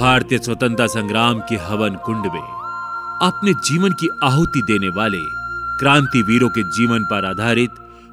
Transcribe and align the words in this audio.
भारतीय 0.00 0.38
स्वतंत्रता 0.38 0.86
संग्राम 0.86 1.38
के 1.40 1.56
हवन 1.56 1.94
कुंड 1.94 2.26
में 2.26 2.42
अपने 3.22 3.52
जीवन 3.52 3.92
की 3.92 4.08
आहुति 4.22 4.62
देने 4.62 4.88
वाले 4.88 5.20
क्रांति 5.78 6.22
वीरों 6.22 6.48
के 6.48 6.62
जीवन 6.62 7.04
पर 7.04 7.24
आधारित 7.24 7.70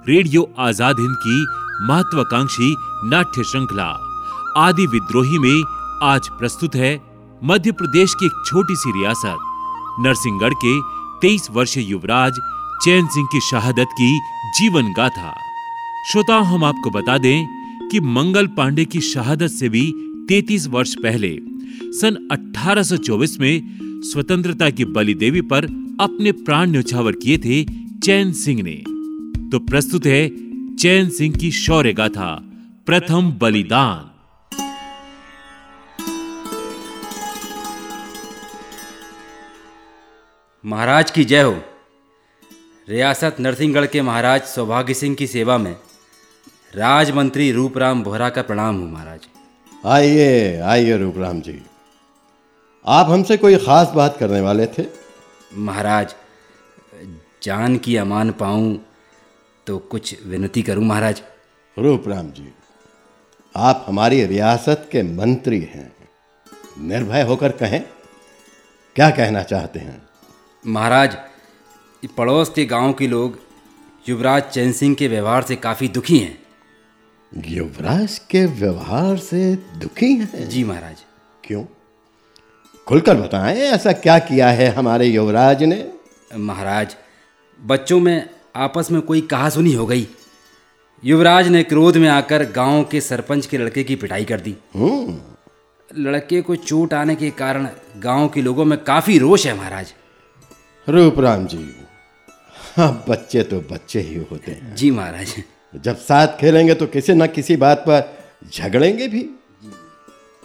रेडियो 0.07 0.53
आज़ाद 0.59 0.99
हिंद 0.99 1.15
की 1.27 1.45
महत्वाकांक्षी 1.87 2.75
नाट्य 3.09 3.43
श्रृंखला 3.43 3.89
आदि 4.57 4.87
विद्रोही 4.87 5.37
में 5.39 5.63
आज 6.03 6.29
प्रस्तुत 6.29 6.75
है 6.75 7.01
मध्य 7.43 7.71
प्रदेश 7.71 8.13
की 8.13 8.25
एक 8.25 8.43
छोटी 8.47 8.75
सी 8.75 8.91
रियासत, 8.99 9.37
नरसिंहगढ़ 9.99 10.53
के 10.65 10.79
23 11.21 11.51
वर्षीय 11.51 11.83
युवराज 11.83 12.39
चैन 12.85 13.07
सिंह 13.07 13.27
की 13.31 13.39
शहादत 13.41 13.87
की 13.91 14.19
जीवन 14.59 14.93
गाथा। 14.93 15.33
श्रोताओं, 16.11 16.45
हम 16.45 16.63
आपको 16.63 16.89
बता 16.89 17.17
दें 17.17 17.89
कि 17.91 17.99
मंगल 17.99 18.47
पांडे 18.47 18.85
की 18.85 19.01
शहादत 19.01 19.47
से 19.47 19.69
भी 19.69 19.93
33 20.29 20.67
वर्ष 20.67 20.95
पहले 20.95 21.39
सन 21.81 22.27
1824 22.31 23.39
में 23.39 23.61
स्वतंत्रता 24.03 24.69
की 24.69 24.85
बलि 24.85 25.13
देवी 25.13 25.41
पर 25.41 25.65
अपने 25.99 26.31
प्राण 26.31 26.71
न्यौछावर 26.71 27.11
किए 27.11 27.37
थे 27.37 27.63
चैन 27.99 28.33
सिंह 28.33 28.63
ने। 28.63 28.83
तो 29.51 29.59
प्रस्तुत 29.59 30.05
है 30.05 30.29
चैन 30.75 31.09
सिंह 31.09 31.35
की 31.35 31.51
शौर्य 31.51 31.93
गाथा 31.93 32.41
प्रथम 32.85 33.31
बलिदान। 33.31 34.09
महाराज 40.65 41.11
की 41.11 41.23
जय 41.23 41.41
हो। 41.41 41.61
रियासत 42.89 43.35
नरसिंहगढ़ 43.39 43.85
के 43.85 44.01
महाराज 44.01 44.41
सौभाग्य 44.41 44.93
सिंह 44.93 45.15
की 45.15 45.27
सेवा 45.27 45.57
में 45.57 45.75
राजमंत्री 46.75 47.51
रूपराम 47.51 48.03
बोहरा 48.03 48.29
का 48.29 48.41
प्रणाम 48.41 48.75
हो 48.75 48.87
महाराज। 48.87 49.27
आइए 49.83 50.59
आइए 50.61 50.97
रूपराम 50.97 51.39
जी। 51.41 51.61
आप 52.85 53.09
हमसे 53.09 53.37
कोई 53.37 53.55
खास 53.55 53.87
बात 53.87 54.17
करने 54.17 54.39
वाले 54.41 54.65
थे? 54.67 54.85
महाराज 55.57 56.15
जान 57.43 57.77
की 57.77 57.95
अमान 57.95 58.31
पाऊँ 58.31 58.77
तो 59.67 59.77
कुछ 59.77 60.15
विनती 60.27 60.61
करूँ 60.61 60.83
महाराज। 60.85 61.21
रूपराम 61.77 62.29
जी 62.31 62.47
आप 63.55 63.83
हमारी 63.87 64.23
रियासत 64.25 64.87
के 64.91 65.03
मंत्री 65.03 65.59
हैं। 65.59 65.91
निर्भय 66.81 67.21
होकर 67.21 67.51
कहें 67.51 67.81
क्या 68.95 69.09
कहना 69.09 69.43
चाहते 69.43 69.79
हैं? 69.79 70.01
महाराज 70.65 71.17
पड़ोस 72.17 72.49
के 72.49 72.65
गाँव 72.65 72.93
के 72.93 73.07
लोग 73.07 73.39
युवराज 74.09 74.43
चैन 74.43 74.71
सिंह 74.71 74.95
के 74.95 75.07
व्यवहार 75.07 75.43
से 75.43 75.55
काफ़ी 75.55 75.87
दुखी 75.87 76.19
हैं। 76.19 76.42
युवराज 77.37 78.17
के 78.29 78.45
व्यवहार 78.45 79.17
से 79.17 79.55
दुखी 79.55 80.13
हैं। 80.13 80.49
जी 80.49 80.63
महाराज। 80.63 80.97
क्यों? 81.43 81.63
खुलकर 82.87 83.17
बताएँ 83.17 83.57
ऐसा 83.57 83.91
क्या 83.91 84.17
किया 84.19 84.49
है 84.49 84.67
हमारे 84.69 85.05
युवराज 85.07 85.63
ने? 85.63 85.87
महाराज 86.37 86.95
बच्चों 87.59 87.99
में 87.99 88.29
आपस 88.55 88.91
में 88.91 89.01
कोई 89.01 89.21
कहासुनी 89.21 89.73
हो 89.73 89.85
गई। 89.85 90.07
युवराज 91.03 91.47
ने 91.47 91.63
क्रोध 91.63 91.97
में 91.97 92.07
आकर 92.09 92.43
गाँव 92.51 92.83
के 92.83 93.01
सरपंच 93.01 93.45
के 93.45 93.57
लड़के 93.57 93.83
की 93.83 93.95
पिटाई 93.95 94.25
कर 94.25 94.39
दी। 94.39 94.55
लड़के 95.89 96.41
को 96.41 96.55
चोट 96.55 96.93
आने 96.93 97.15
के 97.15 97.29
कारण 97.31 97.67
गाँव 97.97 98.27
के 98.29 98.41
लोगों 98.41 98.65
में 98.65 98.77
काफ़ी 98.83 99.17
रोष 99.17 99.45
है 99.47 99.57
महाराज। 99.57 99.93
रूपराम 100.87 101.47
जी 101.47 101.65
हाँ 102.77 103.05
बच्चे 103.09 103.43
तो 103.43 103.59
बच्चे 103.71 104.01
ही 104.01 104.15
होते 104.15 104.51
हैं। 104.51 104.75
जी 104.75 104.91
महाराज। 104.91 105.35
जब 105.75 105.97
साथ 105.97 106.27
खेलेंगे 106.27 106.73
तो 106.73 106.87
किसी 106.87 107.13
न 107.13 107.27
किसी 107.27 107.55
बात 107.55 107.79
पर 107.79 108.17
झगड़ेंगे 108.53 109.07
भी। 109.07 109.29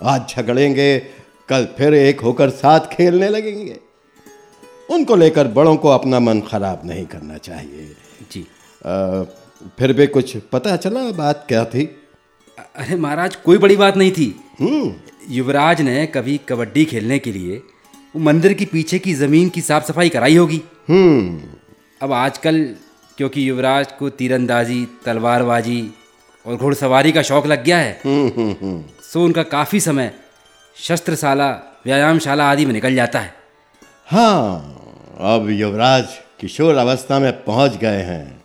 आज 0.03 0.29
झगड़ेंगे 0.29 0.98
कल 1.48 1.69
फिर 1.79 1.95
एक 1.95 2.21
होकर 2.21 2.51
साथ 2.51 2.81
खेलने 2.81 3.29
लगेंगे। 3.29 3.77
उनको 4.91 5.17
लेकर 5.17 5.49
बड़ों 5.49 5.77
को 5.77 5.89
अपना 5.89 6.21
मन 6.21 6.41
खराब 6.41 6.83
नहीं 6.84 7.06
करना 7.06 7.37
चाहिए। 7.39 7.97
जी। 8.33 8.41
आ, 8.41 9.22
फिर 9.78 9.93
भी 9.93 10.06
कुछ 10.06 10.37
पता 10.37 10.77
चला 10.77 11.11
बात 11.11 11.45
क्या 11.49 11.65
थी? 11.65 11.84
अरे 12.77 12.97
महाराज 12.97 13.37
कोई 13.37 13.59
बड़ी 13.59 13.77
बात 13.77 13.97
नहीं 13.97 14.12
थी। 14.12 14.41
हम्म। 14.60 14.95
युवराज 15.31 15.81
ने 15.81 16.06
कभी 16.06 16.41
कबड्डी 16.49 16.84
खेलने 16.84 17.19
के 17.19 17.33
लिए 17.33 17.56
वो 18.16 18.19
मंदिर 18.19 18.53
के 18.55 18.65
पीछे 18.65 18.99
की 18.99 19.15
ज़मीन 19.15 19.49
की 19.49 19.60
साफ़ 19.60 19.84
सफ़ाई 19.84 20.09
कराई 20.09 20.37
होगी। 20.37 20.62
हम्म। 20.89 21.43
अब 22.03 22.12
आजकल 22.12 22.75
क्योंकि 23.19 23.49
युवराज 23.49 23.93
को 23.99 24.09
तीरंदाजी 24.11 24.84
तलवारबाजी 25.05 25.81
और 26.45 26.56
घुड़सवारी 26.56 27.12
का 27.12 27.23
शौक 27.23 27.47
लग 27.47 27.65
गया 27.65 27.79
है। 27.79 28.01
सो 29.03 29.25
उनका 29.25 29.43
काफ़ी 29.45 29.81
समय 29.81 30.12
शस्त्रशाला 30.77 31.51
व्यायामशाला 31.84 32.51
आदि 32.51 32.67
में 32.67 32.73
निकल 32.73 32.95
जाता 32.95 33.21
है। 33.21 33.34
हाँ 34.07 35.19
अब 35.34 35.49
युवराज 35.51 36.07
किशोर 36.41 36.77
अवस्था 36.77 37.19
में 37.19 37.33
पहुँच 37.45 37.77
गए 37.77 38.03
हैं। 38.03 38.43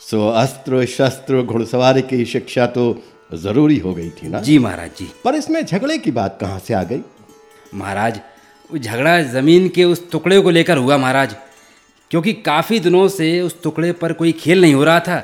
सो 0.00 0.28
अस्त्र 0.30 0.84
शस्त्र 0.88 1.42
घुड़सवारी 1.42 2.02
की 2.02 2.24
शिक्षा 2.24 2.66
तो 2.66 2.84
ज़रूरी 3.34 3.78
हो 3.78 3.94
गई 3.94 4.10
थी 4.10 4.28
ना? 4.28 4.40
जी 4.40 4.58
महाराज 4.58 4.90
जी। 4.98 5.08
पर 5.24 5.34
इसमें 5.34 5.64
झगड़े 5.64 5.98
की 5.98 6.10
बात 6.10 6.38
कहाँ 6.40 6.58
से 6.58 6.74
आ 6.74 6.82
गई? 6.82 7.00
महाराज 7.74 8.20
वो 8.70 8.78
झगड़ा 8.78 9.20
ज़मीन 9.22 9.68
के 9.68 9.84
उस 9.84 10.10
टुकड़े 10.10 10.40
को 10.40 10.50
लेकर 10.50 10.76
हुआ 10.76 10.96
महाराज। 10.98 11.36
क्योंकि 12.12 12.32
काफ़ी 12.32 12.78
दिनों 12.80 13.06
से 13.08 13.40
उस 13.40 13.62
टुकड़े 13.62 13.92
पर 13.92 14.12
कोई 14.12 14.32
खेल 14.32 14.60
नहीं 14.60 14.74
हो 14.74 14.84
रहा 14.84 15.00
था 15.00 15.20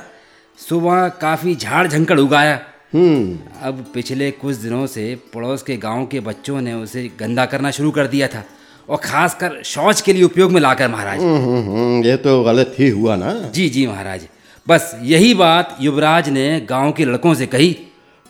सो 0.58 0.78
वहाँ 0.80 1.10
काफ़ी 1.20 1.54
झाड़ 1.54 1.86
झंकड़ 1.86 2.18
उगाया। 2.20 2.54
हम्म। 2.94 3.38
अब 3.62 3.84
पिछले 3.94 4.30
कुछ 4.30 4.56
दिनों 4.56 4.86
से 4.86 5.04
पड़ोस 5.34 5.62
के 5.62 5.76
गाँव 5.76 6.06
के 6.06 6.20
बच्चों 6.20 6.60
ने 6.60 6.74
उसे 6.74 7.02
गंदा 7.20 7.44
करना 7.46 7.70
शुरू 7.70 7.90
कर 7.90 8.06
दिया 8.06 8.28
था 8.28 8.44
और 8.88 8.96
खासकर 8.96 9.62
शौच 9.64 10.00
के 10.00 10.12
लिए 10.12 10.22
उपयोग 10.22 10.52
में 10.52 10.60
लाकर 10.60 10.88
महाराज। 10.88 11.20
हम्म, 11.20 11.36
हम्म, 11.36 11.62
हम्म, 11.66 12.04
ये 12.04 12.16
तो 12.16 12.42
गलत 12.44 12.74
ही 12.78 12.88
हुआ 12.88 13.16
ना। 13.16 13.32
जी 13.54 13.68
जी 13.68 13.86
महाराज। 13.86 14.26
बस 14.66 14.98
यही 15.02 15.34
बात 15.34 15.76
युवराज 15.80 16.28
ने 16.28 16.60
गाँव 16.60 16.92
के 16.92 17.04
लड़कों 17.04 17.34
से 17.34 17.46
कही। 17.46 17.76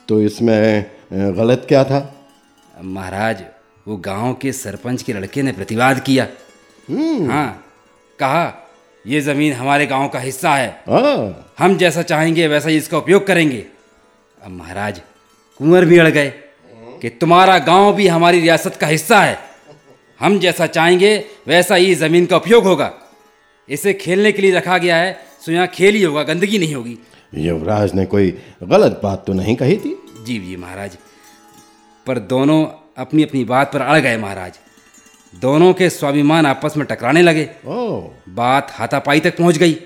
तो 0.09 0.21
इसमें 0.23 0.91
गलत 1.13 1.65
क्या 1.69 1.85
था? 1.85 2.01
महाराज 2.85 3.45
वो 3.89 3.97
गाँव 3.97 4.35
के 4.35 4.53
सरपंच 4.53 5.03
के 5.03 5.13
लड़के 5.13 5.43
ने 5.43 5.53
प्रतिवाद 5.53 6.01
किया। 6.01 6.29
हाँ 7.33 7.65
कहा 8.21 8.53
ये 9.05 9.21
ज़मीन 9.21 9.53
हमारे 9.53 9.87
गाँव 9.87 10.09
का 10.09 10.19
हिस्सा 10.19 10.55
है। 10.55 10.69
हाँ। 10.89 11.55
हम 11.59 11.77
जैसा 11.77 12.03
चाहेंगे 12.03 12.47
वैसा 12.49 12.69
ही 12.69 12.77
इसका 12.77 12.99
उपयोग 12.99 13.27
करेंगे। 13.27 13.65
अब 14.39 14.51
महाराज 14.51 15.01
कुंवर 15.61 15.85
भी 15.85 15.99
अड़ 15.99 16.09
गए 16.09 16.33
कि 17.03 17.09
तुम्हारा 17.11 17.59
गाँव 17.59 17.93
भी 17.95 18.07
हमारी 18.09 18.41
रियासत 18.41 18.77
का 18.77 18.87
हिस्सा 18.87 19.21
है। 19.21 19.39
हम 20.21 20.39
जैसा 20.39 20.67
चाहेंगे 20.69 21.17
वैसा 21.49 21.75
ही 21.75 21.95
ज़मीन 21.95 22.27
का 22.27 22.37
उपयोग 22.37 22.65
होगा। 22.65 22.93
इसे 23.69 23.93
खेलने 23.95 24.33
के 24.33 24.43
लिए 24.43 24.53
रखा 24.53 24.79
गया 24.79 24.97
है 24.97 25.13
सो 25.43 25.53
यहाँ 25.53 25.67
खेल 25.69 25.95
ही 25.95 26.03
होगा 26.03 26.23
गंदगी 26.23 26.59
नहीं 26.59 26.75
होगी। 26.75 26.99
युवराज 27.37 27.95
ने 27.95 28.05
कोई 28.07 28.31
गलत 28.63 29.01
बात 29.03 29.25
तो 29.27 29.33
नहीं 29.33 29.57
कही 29.57 29.77
थी? 29.77 29.95
जी 30.27 30.39
जी 30.39 30.57
महाराज 30.57 30.97
पर 32.07 32.19
दोनों 32.19 32.65
अपनी 32.99 33.23
अपनी 33.23 33.45
बात 33.45 33.73
पर 33.73 33.81
अड़ 33.81 33.99
गए 34.01 34.17
महाराज। 34.17 34.59
दोनों 35.33 35.73
के 35.75 35.89
स्वाभिमान 35.91 36.47
आपस 36.47 36.77
में 36.77 36.87
टकराने 36.87 37.23
लगे। 37.23 37.49
बात 37.67 38.71
हाथापाई 38.71 39.21
तक 39.21 39.37
पहुँच 39.37 39.57
गई। 39.57 39.77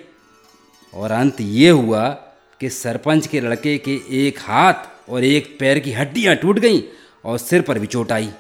और 0.94 1.10
अंत 1.10 1.40
ये 1.40 1.70
हुआ 1.70 2.08
कि 2.60 2.68
सरपंच 2.70 3.26
के 3.26 3.40
लड़के 3.40 3.76
के 3.78 3.94
एक 4.18 4.38
हाथ 4.38 5.10
और 5.10 5.24
एक 5.24 5.56
पैर 5.60 5.78
की 5.78 5.92
हड्डियाँ 5.92 6.34
टूट 6.36 6.58
गईं 6.58 6.80
और 7.24 7.38
सिर 7.38 7.62
पर 7.62 7.78
भी 7.78 7.86
चोट 7.86 8.12
आई। 8.12 8.30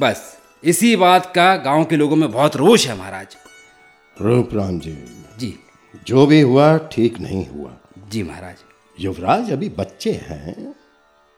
बस 0.00 0.36
इसी 0.64 0.94
बात 0.96 1.32
का 1.34 1.54
गाँव 1.56 1.84
के 1.84 1.96
लोगों 1.96 2.16
में 2.16 2.30
बहुत 2.32 2.56
रोष 2.56 2.86
है 2.86 2.98
महाराज। 2.98 3.36
रूप 4.16 4.54
राम 4.54 4.78
जी। 4.80 4.92
जी। 5.38 5.54
जो 6.06 6.26
भी 6.26 6.40
हुआ 6.40 6.76
ठीक 6.92 7.20
नहीं 7.20 7.46
हुआ। 7.48 7.76
जी 8.10 8.22
महाराज। 8.22 8.56
युवराज 8.98 9.50
अभी 9.52 9.68
बच्चे 9.68 10.12
हैं 10.22 10.74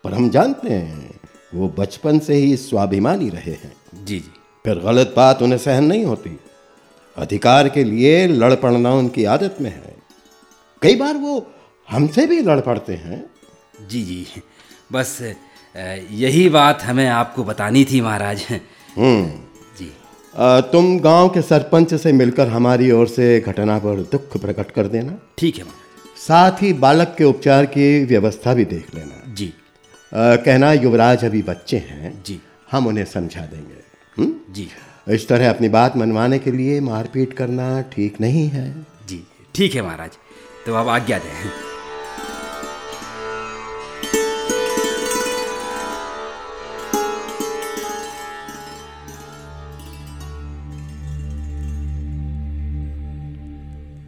पर 0.04 0.14
हम 0.14 0.28
जानते 0.30 0.68
हैं 0.68 1.20
वो 1.54 1.68
बचपन 1.78 2.18
से 2.18 2.34
ही 2.34 2.56
स्वाभिमानी 2.56 3.28
रहे 3.28 3.52
हैं। 3.52 3.72
जी 3.94 4.18
जी। 4.18 4.32
फिर 4.64 4.78
गलत 4.78 5.14
बात 5.16 5.42
उन्हें 5.42 5.58
सहन 5.58 5.84
नहीं 5.84 6.04
होती। 6.04 6.40
अधिकार 7.16 7.68
के 7.68 7.84
लिए 7.84 8.26
लड़ 8.26 8.54
पड़ना 8.54 8.94
उनकी 8.94 9.24
आदत 9.24 9.56
में 9.60 9.70
है। 9.70 9.96
कई 10.82 10.96
बार 10.96 11.14
वो 11.14 11.50
हमसे 11.90 12.26
भी 12.26 12.42
लड़ 12.42 12.60
पड़ते 12.60 12.94
हैं। 12.94 13.30
जी 13.88 14.04
जी। 14.04 14.26
बस 14.92 15.34
यही 16.10 16.48
बात 16.48 16.82
हमें 16.82 17.08
आपको 17.08 17.44
बतानी 17.44 17.84
थी 17.84 18.00
महाराज। 18.00 18.46
हम्म। 18.96 19.26
जी। 19.78 19.92
अ, 20.36 20.60
तुम 20.60 20.98
गाँव 20.98 21.28
के 21.28 21.42
सरपंच 21.42 21.94
से 21.94 22.12
मिलकर 22.12 22.48
हमारी 22.48 22.90
ओर 22.90 23.08
से 23.08 23.40
घटना 23.40 23.78
पर 23.78 24.00
दुख 24.12 24.36
प्रकट 24.36 24.70
कर 24.70 24.86
देना। 24.86 25.18
ठीक 25.38 25.56
है 25.56 25.64
साथ 26.28 26.62
ही 26.62 26.72
बालक 26.72 27.14
के 27.18 27.24
उपचार 27.24 27.66
की 27.66 28.04
व्यवस्था 28.04 28.54
भी 28.54 28.64
देख 28.64 28.94
लेना। 28.94 29.34
जी। 29.34 29.46
अ, 29.46 29.56
कहना 30.14 30.72
युवराज 30.72 31.24
अभी 31.24 31.42
बच्चे 31.42 31.76
हैं। 31.76 32.24
जी। 32.24 32.40
हम 32.70 32.86
उन्हें 32.86 33.04
समझा 33.04 33.40
देंगे। 33.40 33.89
हम्म? 34.20 34.52
जी। 34.52 34.68
इस 35.08 35.28
तरह 35.28 35.50
अपनी 35.50 35.68
बात 35.68 35.96
मनवाने 35.96 36.38
के 36.38 36.52
लिए 36.52 36.80
मारपीट 36.80 37.32
करना 37.32 37.80
ठीक 37.92 38.20
नहीं 38.20 38.48
है। 38.48 38.68
जी 39.08 39.24
ठीक 39.54 39.74
है 39.74 39.82
महाराज। 39.82 40.10
तो 40.66 40.74
अब 40.74 40.88
आज्ञा 40.88 41.18
दें। 41.18 41.50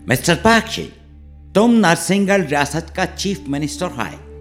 मिस्टर 0.08 0.34
पाक्षी 0.34 0.82
तुम 1.54 1.70
नरसिंगल 1.70 2.42
रियासत 2.42 2.92
का 2.96 3.04
चीफ 3.04 3.44
मिनिस्टर 3.48 3.86
है। 3.86 4.32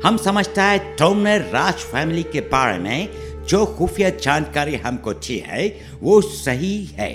हम 0.00 0.16
समझता 0.16 0.64
है 0.64 0.78
तुमने 0.96 1.38
राज 1.38 1.74
फैमिली 1.74 2.22
के 2.22 2.40
बारे 2.40 2.78
में 2.78 3.25
जो 3.48 3.64
खुफिया 3.66 4.10
जानकारी 4.10 4.76
हमको 4.76 5.12
है 5.46 5.68
वो 6.02 6.20
सही 6.20 6.84
है। 6.92 7.10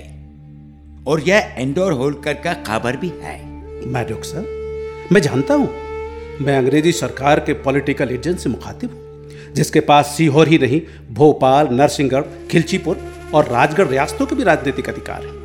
और 1.08 1.22
यह 1.22 1.56
इंडोर 1.60 1.92
होलकर 1.92 2.34
का 2.34 2.54
खबर 2.54 2.98
भी 2.98 3.12
है। 3.22 3.40
मैडोक 3.88 4.24
सर 4.24 5.08
मैं 5.12 5.22
जानता 5.22 5.54
हूँ 5.54 5.70
मैं 6.42 6.58
अंग्रेज़ी 6.58 6.92
सरकार 6.92 7.40
के 7.40 7.54
पॉलिटिकल 7.54 8.10
एजेंट 8.10 8.38
से 8.40 8.50
मुखातिब 8.50 8.92
हूँ 8.92 9.54
जिसके 9.54 9.80
पास 9.80 10.14
सीहोर 10.18 10.48
ही 10.48 10.58
नहीं 10.58 10.82
भोपाल 11.14 11.68
नरसिंहगढ़ 11.72 12.24
खिलचीपुर 12.52 13.02
और 13.34 13.48
राजगढ़ 13.48 13.88
रियासतों 13.88 14.26
के 14.26 14.36
भी 14.36 14.44
राजनीतिक 14.44 14.90
अधिकार 14.90 15.26
है। 15.26 15.40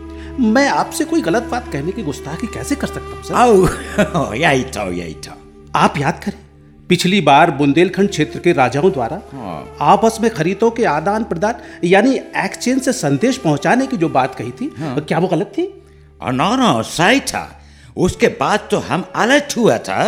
मैं 0.52 0.68
आपसे 0.68 1.04
कोई 1.04 1.22
गलत 1.22 1.42
बात 1.42 1.72
कहने 1.72 1.92
की 1.92 2.02
गुस्ताखी 2.02 2.46
कैसे 2.46 2.74
कर 2.74 2.86
सकता 2.86 3.42
हूँ 3.42 4.34
यही 4.36 4.64
था 4.64 4.88
यही 4.90 5.14
था 5.14 5.38
आप 5.76 5.98
याद 5.98 6.22
करें 6.24 6.45
पिछली 6.90 7.20
बार 7.20 7.50
बुंदेलखंड 7.50 8.08
क्षेत्र 8.10 8.38
के 8.38 8.52
राजाओं 8.52 8.90
द्वारा 8.92 9.20
हाँ। 9.32 9.76
आपस 9.82 10.18
में 10.22 10.30
खरीदों 10.30 10.70
के 10.70 10.84
आदान 10.86 11.24
प्रदान 11.24 11.62
यानी 11.84 12.14
एक्सचेंज 12.44 12.80
से 12.82 12.92
संदेश 12.92 13.38
पहुँचाने 13.38 13.86
की 13.86 13.96
जो 13.96 14.08
बात 14.08 14.34
कही 14.34 14.50
थी 14.50 14.70
हाँ। 14.78 15.00
क्या 15.00 15.18
वो 15.18 15.28
गलत 15.28 15.52
थी 15.58 15.64
नो 16.32 16.54
नो 16.56 16.82
सही 16.88 17.20
था 17.22 17.48
उसके 17.96 18.28
बाद 18.40 18.68
तो 18.70 18.78
हम 18.82 19.04
अलर्ट 19.16 19.56
हुआ 19.56 19.78
था 19.78 19.98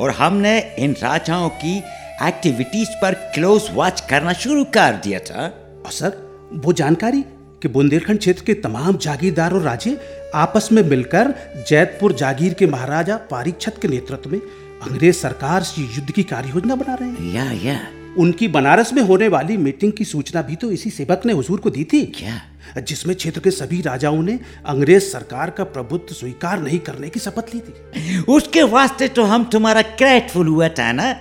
और 0.00 0.10
हमने 0.10 0.58
इन 0.78 0.94
राजाओं 1.02 1.48
की 1.56 1.76
एक्टिविटीज़ 2.22 2.90
पर 3.02 3.14
क्लोज 3.34 3.68
वॉच 3.72 4.00
करना 4.10 4.32
शुरू 4.34 4.64
कर 4.74 5.00
दिया 5.04 5.18
था 5.20 5.46
और 5.78 5.92
सर 5.92 6.22
वो 6.64 6.72
जानकारी 6.72 7.24
कि 7.62 7.68
बुंदेलखंड 7.68 8.18
क्षेत्र 8.18 8.44
के 8.44 8.54
तमाम 8.60 8.96
जागीरदार 8.98 9.52
और 9.52 9.62
राजे 9.62 9.96
आपस 10.34 10.68
में 10.72 10.82
मिलकर 10.84 11.34
जैतपुर 11.68 12.12
जागीर 12.14 12.54
के 12.54 12.66
महाराजा 12.66 13.16
पारीक्षत 13.30 13.78
के 13.82 13.88
नेतृत्व 13.88 14.30
में 14.30 14.40
अंग्रेज़ 14.82 15.16
सरकार 15.16 15.62
से 15.62 15.82
युद्ध 15.82 16.10
की 16.10 16.22
कार्य 16.22 16.48
योजना 16.48 16.74
बना 16.74 16.94
रहे 16.94 17.08
हैं। 17.08 17.34
या 17.34 17.70
या। 17.70 17.80
उनकी 18.18 18.48
बनारस 18.48 18.92
में 18.92 19.02
होने 19.02 19.28
वाली 19.28 19.56
मीटिंग 19.56 19.92
की 19.92 20.04
सूचना 20.04 20.42
भी 20.42 20.56
तो 20.56 20.70
इसी 20.70 20.90
सेवक 20.90 21.22
ने 21.26 21.32
हुजूर 21.32 21.60
को 21.60 21.70
दी 21.70 21.84
थी। 21.84 22.06
क्या? 22.06 22.40
जिसमें 22.82 23.16
क्षेत्र 23.16 23.40
के 23.40 23.50
सभी 23.50 23.80
राजाओं 23.80 24.22
ने 24.22 24.40
अंग्रेज़ 24.66 25.02
सरकार 25.02 25.50
का 25.50 25.64
प्रभुत्व 25.64 26.14
स्वीकार 26.14 26.60
नहीं 26.60 26.78
करने 26.78 27.08
की 27.08 27.20
शपथ 27.20 27.54
ली 27.54 27.60
थी। 27.60 28.18
उसके 28.18 28.62
वास्ते 28.62 29.08
तो 29.08 29.22
हम 29.22 29.44
तुम्हारा 29.44 29.82
ग्रेटफुल 29.82 30.46
हुआ 30.46 30.68
था 30.68 30.92
ना? 30.92 31.16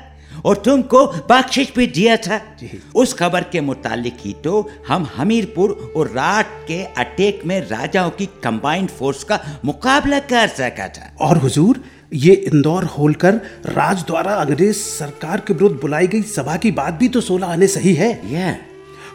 और 0.45 0.57
तुमको 0.57 1.07
बख्शिश 1.07 1.73
भी 1.77 1.87
दिया 1.87 2.17
था। 2.17 2.41
उस 2.95 3.13
खबर 3.13 3.43
के 3.43 3.61
मुतालिक 3.61 4.17
ही 4.25 4.33
तो 4.33 4.71
हम 4.87 5.07
हमीरपुर 5.17 5.93
और 5.97 6.07
राट 6.07 6.47
के 6.67 6.83
अटैक 6.83 7.41
में 7.45 7.59
राजाओं 7.61 8.09
की 8.09 8.25
कंबाइंड 8.25 8.89
फोर्स 8.89 9.23
का 9.23 9.39
मुकाबला 9.65 10.19
कर 10.19 10.47
सका 10.47 10.87
था। 10.87 11.15
और 11.21 11.37
हुजूर 11.37 11.83
ये 12.15 12.33
इंदौर 12.33 12.83
होलकर 12.83 13.33
राज 13.65 14.03
द्वारा 14.07 14.35
अंग्रेज़ 14.35 14.77
सरकार 14.77 15.39
के 15.39 15.53
विरुद्ध 15.53 15.79
बुलाई 15.81 16.07
गई 16.07 16.21
सभा 16.21 16.55
की 16.55 16.71
बात 16.71 16.93
भी 16.93 17.07
तो 17.09 17.21
सोलह 17.21 17.47
आने 17.47 17.67
सही 17.67 17.93
है। 17.93 18.09
Yeah. 18.31 18.55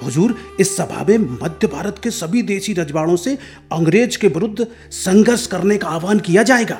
हुजूर 0.04 0.34
इस 0.60 0.76
सभा 0.76 1.04
में 1.08 1.18
मध्य 1.18 1.66
भारत 1.66 2.00
के 2.02 2.10
सभी 2.10 2.42
देशी 2.42 2.72
रजवाड़ों 2.72 3.16
से 3.16 3.38
अंग्रेज़ 3.72 4.18
के 4.18 4.28
विरुद्ध 4.28 4.66
संघर्ष 4.90 5.46
करने 5.46 5.76
का 5.78 5.88
आह्वान 5.88 6.18
किया 6.18 6.42
जाएगा। 6.42 6.78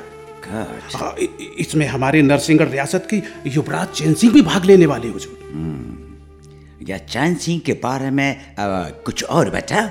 हाँ, 0.51 1.15
इसमें 1.59 1.85
हमारे 1.87 2.21
नरसिंहगढ़ 2.21 2.69
रियासत 2.69 3.07
की 3.13 3.21
युवराज 3.47 3.87
चैन 3.87 4.13
सिंह 4.13 4.33
भी 4.33 4.41
भाग 4.41 4.65
लेने 4.65 4.85
वाले 4.85 5.07
हुजूर। 5.07 5.49
हम्म। 5.53 6.87
या 6.89 6.97
चैन 6.97 7.35
सिंह 7.35 7.59
के 7.65 7.73
बारे 7.73 8.09
में 8.11 8.55
आ, 8.59 8.83
कुछ 9.05 9.23
और 9.23 9.49
बता? 9.49 9.89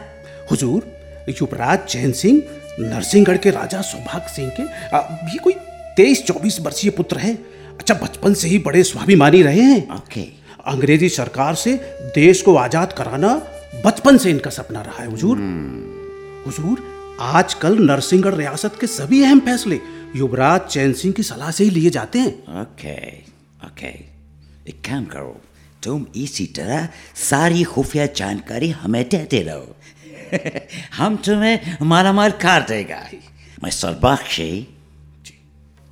हुजूर 0.50 0.93
युवराज 1.29 1.79
चैन 1.79 2.12
सिंह 2.12 2.43
नरसिंहगढ़ 2.81 3.37
के 3.37 3.50
राजा 3.50 3.81
सौभाग्य 3.82 4.35
सिंह 4.35 4.50
के 4.50 4.62
आ, 4.97 5.00
ये 5.32 5.38
कोई 5.38 5.55
तेईस 5.96 6.22
चौबीस 6.22 6.60
वर्षीय 6.60 6.90
पुत्र 6.90 7.19
है। 7.19 7.34
अच्छा 7.81 7.94
बचपन 7.94 8.34
से 8.34 8.48
ही 8.48 8.58
बड़े 8.58 8.82
स्वाभिमानी 8.82 9.42
रहे 9.42 9.60
हैं। 9.60 9.96
ओके। 9.96 10.20
अंग्रेज़ी 10.66 11.08
सरकार 11.08 11.54
से 11.54 11.75
देश 12.14 12.42
को 12.42 12.54
आज़ाद 12.56 12.92
कराना 12.92 13.42
बचपन 13.87 14.16
से 14.16 14.31
इनका 14.31 14.50
सपना 14.50 14.82
रहा 14.82 15.02
है 15.02 15.10
हुजूर। 15.10 15.37
hmm. 15.37 16.46
हुजूर 16.46 16.82
आजकल 17.20 17.78
नरसिंहगढ़ 17.78 18.34
रियासत 18.34 18.76
के 18.81 18.87
सभी 18.87 19.22
अहम 19.22 19.40
फैसले 19.40 19.81
युवराज 20.16 20.60
चैन 20.60 20.92
सिंह 20.92 21.14
की 21.14 21.22
सलाह 21.22 21.50
से 21.50 21.64
ही 21.64 21.70
लिए 21.70 21.90
जाते 21.90 22.19
हैं। 22.19 22.60
Okay 22.62 22.96
okay. 23.66 23.88
एक 24.69 24.81
काम 24.88 25.04
करो 25.04 25.40
तुम 25.82 26.06
इसी 26.16 26.46
तरह 26.46 26.88
सारी 27.16 27.64
खुफिया 27.64 28.06
जानकारी 28.06 28.70
हमें 28.70 29.08
देते 29.08 29.40
रहो 29.43 29.76
हम 30.96 31.16
तुम्हें 31.16 31.76
मालामाल 31.82 32.31
कर 32.31 32.62
देगा। 32.62 33.10
मिस्टर 33.64 34.00
बख्शी 34.02 34.69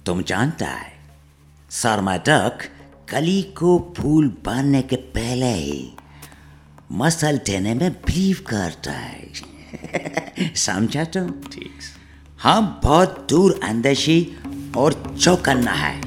तुम 0.09 0.23
जानता 0.23 0.67
है 0.67 0.93
सरमाडक 1.71 2.59
कली 3.09 3.43
को 3.43 3.95
फूल 3.97 4.29
बांधने 4.29 4.83
के 4.83 4.97
पहले 4.97 5.47
ही 5.47 5.93
मसल 6.93 7.39
देने 7.39 7.75
में 7.75 7.93
बिलीव 7.93 8.37
करता 8.47 8.93
है। 8.93 10.55
समझा 10.57 11.05
तुम 11.05 11.31
ठीक। 11.31 11.81
हम 12.43 12.81
बहुत 12.85 13.27
दूर 13.31 13.61
अंदेशी 13.65 14.37
और 14.77 15.17
चौकन्ना 15.21 15.73
है। 15.73 16.01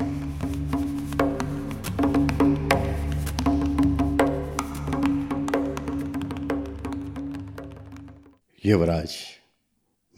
युवराज 8.66 9.16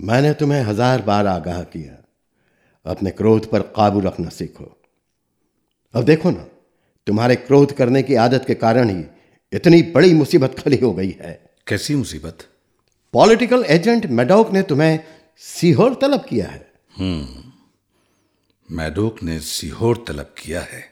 मैंने 0.01 0.33
तुम्हें 0.33 0.61
हज़ार 0.61 1.01
बार 1.01 1.27
आगाह 1.27 1.61
किया। 1.61 2.02
अपने 2.85 3.09
क्रोध 3.09 3.49
पर 3.49 3.59
काबू 3.61 3.99
रखना 3.99 4.29
सीखो। 4.29 4.81
अब 5.93 6.03
देखो 6.03 6.31
ना 6.31 6.45
तुम्हारे 7.07 7.35
क्रोध 7.35 7.71
करने 7.71 8.03
की 8.03 8.15
आदत 8.15 8.43
के 8.47 8.55
कारण 8.55 8.89
ही 8.89 9.03
इतनी 9.53 9.81
बड़ी 9.81 10.13
मुसीबत 10.13 10.59
खड़ी 10.59 10.77
हो 10.77 10.93
गई 10.93 11.15
है। 11.21 11.49
कैसी 11.67 11.95
मुसीबत? 11.95 12.37
पॉलिटिकल 13.13 13.65
एजेंट 13.67 14.05
मेडोक 14.05 14.51
ने 14.51 14.61
तुम्हें 14.61 14.99
सीहोर 15.37 15.99
तलब 16.01 16.25
किया 16.25 16.47
है। 16.47 16.71
हम्म 16.97 17.51
मैडोक 18.71 19.23
ने 19.23 19.39
सीहोर 19.39 20.05
तलब 20.07 20.35
किया 20.37 20.61
है। 20.61 20.83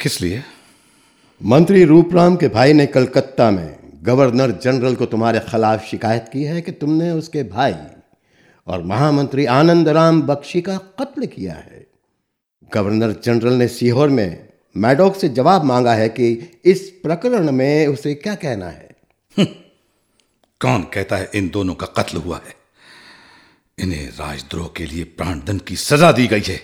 किस 0.00 0.20
लिए? 0.20 0.42
मंत्री 1.42 1.84
रूपराम 1.84 2.36
के 2.36 2.48
भाई 2.48 2.72
ने 2.72 2.86
कलकत्ता 2.86 3.50
में 3.50 3.78
गवर्नर 4.02 4.50
जनरल 4.50 4.94
को 4.94 5.06
तुम्हारे 5.06 5.40
खिलाफ 5.40 5.84
शिकायत 5.84 6.30
की 6.32 6.44
है 6.44 6.60
कि 6.60 6.72
तुमने 6.72 7.10
उसके 7.10 7.42
भाई 7.42 7.74
और 8.70 8.82
महामंत्री 8.82 9.44
आनंद 9.44 9.88
राम 9.88 10.22
बख्शी 10.22 10.60
का 10.60 10.76
कत्ल 10.76 11.26
किया 11.26 11.54
है। 11.54 11.86
गवर्नर 12.74 13.16
जनरल 13.24 13.52
ने 13.52 13.68
सीहोर 13.68 14.08
में 14.08 14.48
मैडोक 14.76 15.16
से 15.16 15.28
जवाब 15.28 15.64
मांगा 15.64 15.94
है 15.94 16.08
कि 16.08 16.60
इस 16.64 17.00
प्रकरण 17.02 17.52
में 17.52 17.86
उसे 17.86 18.14
क्या 18.14 18.34
कहना 18.34 18.66
है। 18.66 18.88
हम्म, 19.38 19.46
कौन 20.60 20.82
कहता 20.82 21.16
है 21.16 21.30
इन 21.34 21.48
दोनों 21.48 21.74
का 21.74 21.86
कत्ल 21.86 22.18
हुआ 22.18 22.40
है? 22.46 22.54
इन्हें 23.78 24.08
राजद्रोह 24.08 24.70
के 24.76 24.86
लिए 24.86 25.04
प्राणदंड 25.04 25.60
की 25.60 25.76
सजा 25.76 26.12
दी 26.12 26.26
गई 26.26 26.42
है। 26.46 26.56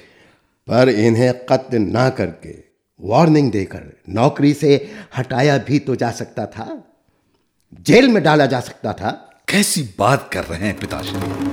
पर 0.67 0.89
इन्हें 0.89 1.35
कत्ल 1.47 1.79
ना 1.79 2.11
करके 2.11 2.55
वार्निंग 3.01 3.53
देकर 3.53 4.01
नौकरी 4.09 4.55
से 4.55 4.91
हटाया 5.19 5.59
भी 5.59 5.79
तो 5.79 5.97
जा 5.97 6.11
सकता 6.11 6.47
था। 6.47 6.85
जेल 7.81 8.09
में 8.09 8.23
डाला 8.23 8.47
जा 8.47 8.61
सकता 8.61 8.93
था। 8.93 9.41
कैसी 9.49 9.83
बात 9.99 10.31
कर 10.33 10.45
रहे 10.45 10.67
हैं 10.67 10.79
पिताश्री 10.79 11.47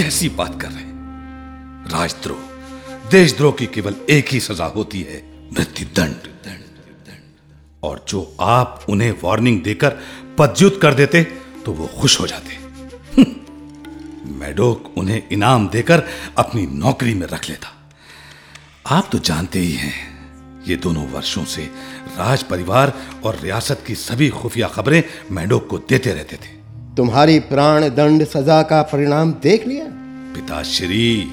कैसी 0.00 0.28
बात 0.28 0.60
कर 0.60 0.68
रहे 0.68 0.76
हैं? 0.76 1.88
राजद्रोह। 1.90 3.08
देशद्रोह 3.10 3.52
की 3.52 3.66
केवल 3.66 3.94
एक 4.10 4.28
ही 4.28 4.40
सजा 4.40 4.64
होती 4.64 5.00
है 5.00 5.22
मृत्यु 5.52 5.86
दंड 5.96 6.28
और 7.82 8.04
जो 8.08 8.36
आप 8.40 8.86
उन्हें 8.88 9.12
वार्निंग 9.22 9.62
देकर 9.62 9.90
पदच्युत 10.38 10.80
कर 10.82 10.94
देते 10.94 11.22
तो 11.64 11.72
वो 11.72 11.86
खुश 12.00 12.20
हो 12.20 12.26
जाते। 12.26 12.54
हम्म। 13.16 14.38
मैडोक 14.40 14.92
उन्हें 14.96 15.22
इनाम 15.32 15.68
देकर 15.68 16.02
अपनी 16.38 16.66
नौकरी 16.66 17.14
में 17.14 17.26
रख 17.26 17.48
लेता। 17.48 17.74
आप 18.86 19.08
तो 19.12 19.18
जानते 19.18 19.58
ही 19.58 19.72
हैं, 19.72 20.64
ये 20.66 20.76
दोनों 20.76 21.06
वर्षों 21.08 21.44
से 21.44 21.62
राज 22.18 22.42
परिवार 22.42 22.92
और 23.24 23.38
रियासत 23.38 23.84
की 23.86 23.94
सभी 23.94 24.28
खुफिया 24.28 24.68
खबरें 24.68 25.02
मैडोक 25.32 25.68
को 25.68 25.78
देते 25.78 26.14
रहते 26.14 26.36
थे। 26.36 26.59
तुम्हारी 26.96 27.38
प्राण 27.40 27.88
दंड 27.88 28.24
सजा 28.24 28.62
का 28.62 28.82
परिणाम 28.82 29.32
देख 29.32 29.66
लिया? 29.66 29.84
पिताश्री 30.34 31.32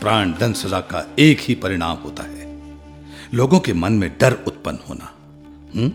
प्राण 0.00 0.32
दंड 0.32 0.54
सजा 0.54 0.80
का 0.80 1.06
एक 1.18 1.38
ही 1.40 1.54
परिणाम 1.54 1.96
होता 1.96 2.22
है। 2.22 2.58
लोगों 3.34 3.60
के 3.60 3.72
मन 3.72 3.92
में 3.92 4.10
डर 4.20 4.32
उत्पन्न 4.32 4.78
होना 4.88 5.14
हुँ? 5.76 5.90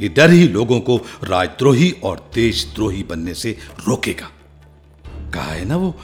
ये 0.00 0.08
डर 0.08 0.30
ही 0.30 0.48
लोगों 0.48 0.80
को 0.80 0.96
राजद्रोही 1.24 1.90
और 2.04 2.30
देशद्रोही 2.34 3.02
बनने 3.02 3.34
से 3.34 3.58
रोकेगा। 3.88 4.30
कहा 5.34 5.52
है 5.52 5.64
ना 5.64 5.76
वो 5.76 5.94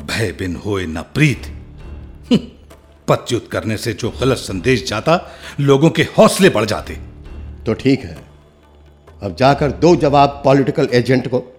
भय 0.00 0.32
बिन 0.32 0.56
होए 0.56 0.86
न 0.86 1.02
प्रीत। 1.02 1.42
पत्युत 3.08 3.48
करने 3.50 3.76
से 3.76 3.92
जो 3.92 4.10
गलत 4.10 4.36
संदेश 4.36 4.88
जाता 4.88 5.20
लोगों 5.60 5.90
के 5.90 6.02
हौसले 6.02 6.48
बढ़ 6.48 6.64
जाते। 6.64 6.94
तो 7.66 7.74
ठीक 7.74 8.00
है। 8.00 8.29
अब 9.22 9.36
जाकर 9.36 9.70
दो 9.70 9.96
जवाब 9.96 10.42
पॉलिटिकल 10.44 10.88
एजेंट 10.92 11.28
को। 11.28 11.56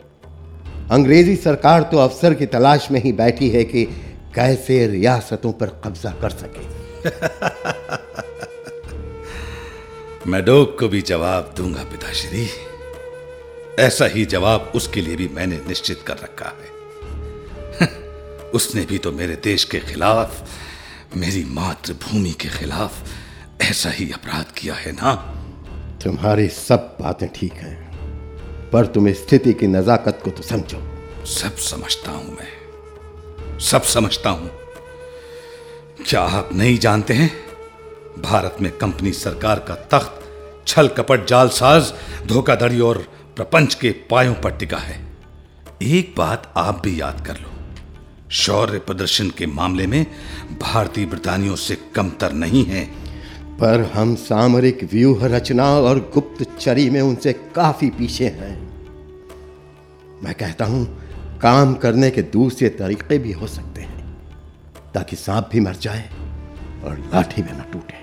अंग्रेज़ी 0.92 1.36
सरकार 1.36 1.84
तो 1.84 1.98
अफसर 1.98 2.34
की 2.34 2.46
तलाश 2.46 2.92
में 2.92 3.04
ही 3.04 3.12
बैठी 3.12 3.50
है 3.50 3.64
कि 3.64 3.88
कैसे 4.36 4.88
रियासतों 4.88 5.54
पर 5.54 5.68
कब्जा 5.68 6.10
कर 6.10 6.30
सके। 6.30 6.82
मैडोक 10.28 10.80
को 10.80 10.88
भी 10.88 11.02
जवाब 11.02 11.54
दूँगा 11.58 11.84
पिताश्री। 11.84 12.50
ऐसा 13.80 14.06
ही 14.06 14.26
जवाब 14.26 14.72
उसके 14.76 15.02
लिए 15.02 15.16
भी 15.16 15.28
मैंने 15.28 15.62
निश्चित 15.68 16.04
कर 16.08 16.14
रखा 16.14 16.46
है। 16.46 16.72
उसने 18.50 18.86
भी 18.86 18.98
तो 18.98 19.12
मेरे 19.12 19.36
देश 19.36 19.64
के 19.64 19.80
खिलाफ, 19.80 20.50
मेरी 21.18 21.46
मातृभूमि 21.46 22.32
के 22.32 22.50
खिलाफ 22.50 22.94
ऐसा 23.62 23.90
ही 23.90 24.12
अपराध 24.12 24.46
किया 24.58 24.74
है 24.74 24.92
ना? 24.92 25.38
तुम्हारी 26.04 26.48
सब 26.48 26.98
बातें 27.02 27.28
ठीक 27.30 27.54
हैं, 27.54 28.70
पर 28.72 28.86
तुम 28.86 29.12
स्थिति 29.12 29.54
की 29.54 29.68
नजाकत 29.68 30.22
को 30.24 30.32
तो 30.32 30.44
समझो। 30.44 30.78
सब 31.26 31.56
समझता 31.56 32.12
हूँ 32.12 32.38
मैं। 32.38 33.60
सब 33.60 33.82
समझता 33.82 34.30
हूँ। 34.30 34.50
क्या 36.08 36.22
आप 36.22 36.50
नहीं 36.54 36.78
जानते 36.78 37.14
हैं? 37.14 37.32
भारत 38.22 38.58
में 38.62 38.72
कंपनी 38.78 39.12
सरकार 39.12 39.60
का 39.60 39.76
तख्त, 39.76 40.20
छल 40.68 40.88
कपट 40.88 41.26
जालसाज 41.28 41.94
धोखाधड़ी 42.26 42.80
और 42.80 42.98
प्रपंच 43.36 43.74
के 43.74 43.92
पायों 44.10 44.34
पर 44.34 44.52
टिका 44.52 44.78
है। 44.78 45.00
एक 45.82 46.14
बात 46.18 46.52
आप 46.58 46.82
भी 46.82 47.02
याद 47.02 47.26
कर 47.28 47.34
लो। 47.34 47.50
शौर्य 48.32 48.80
प्रदर्शन 48.80 49.30
के 49.30 49.46
मामले 49.46 49.88
में 49.88 50.06
भारतीय 50.62 51.06
ब्रितानियों 51.06 51.56
से 51.56 51.78
कमतर 51.96 52.34
नहीं 52.34 52.66
है। 52.66 53.01
पर 53.60 53.92
हम 53.94 54.16
सामरिक 54.16 54.90
व्यूह 54.92 55.28
रचना 55.28 55.70
और 55.70 56.12
गुप्तचरी 56.14 56.90
में 56.90 57.02
उनसे 57.02 57.34
काफ़ी 57.34 57.90
पीछे 57.90 58.28
हैं। 58.28 58.72
मैं 60.24 60.36
कहता 60.36 60.66
हूँ, 60.66 61.02
काम 61.42 61.74
करने 61.74 62.12
के 62.12 62.22
दूसरे 62.22 62.70
तरीके 62.70 63.18
भी 63.18 63.32
हो 63.32 63.48
सकते 63.48 63.82
हैं, 63.82 64.18
ताकि 64.94 65.16
सांप 65.16 65.50
भी 65.52 65.60
मर 65.60 65.76
जाए 65.76 66.10
और 66.84 67.10
लाठी 67.14 67.42
भी 67.42 67.52
न 67.52 67.66
टूटे। 67.74 68.02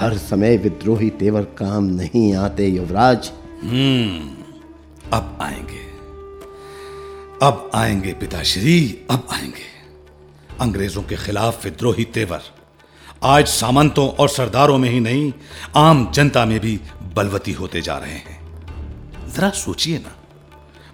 हर 0.00 0.18
समय 0.18 0.56
विद्रोही 0.56 1.10
तेवर 1.10 1.42
काम 1.42 1.84
नहीं 1.84 2.34
आते, 2.34 2.66
युवराज। 2.66 3.32
हम्म 3.62 4.36
अब 5.12 5.38
आएँगे। 5.40 5.86
अब 7.42 7.70
आएँगे 7.74 8.12
पिताश्री, 8.12 9.06
अब 9.10 9.26
आएँगे। 9.30 9.76
अंग्रेज़ों 10.60 11.02
के 11.02 11.16
खिलाफ 11.16 11.64
विद्रोही 11.64 12.04
तेवर। 12.04 12.55
आज 13.22 13.46
सामंतों 13.46 14.08
और 14.08 14.28
सरदारों 14.28 14.78
में 14.78 14.90
ही 14.90 15.00
नहीं, 15.00 15.32
आम 15.76 16.10
जनता 16.14 16.44
में 16.44 16.60
भी 16.60 16.80
बलवती 17.14 17.52
होते 17.52 17.80
जा 17.80 17.96
रहे 17.98 18.12
हैं। 18.12 19.32
जरा 19.36 19.50
सोचिए 19.50 19.98
ना, 19.98 20.16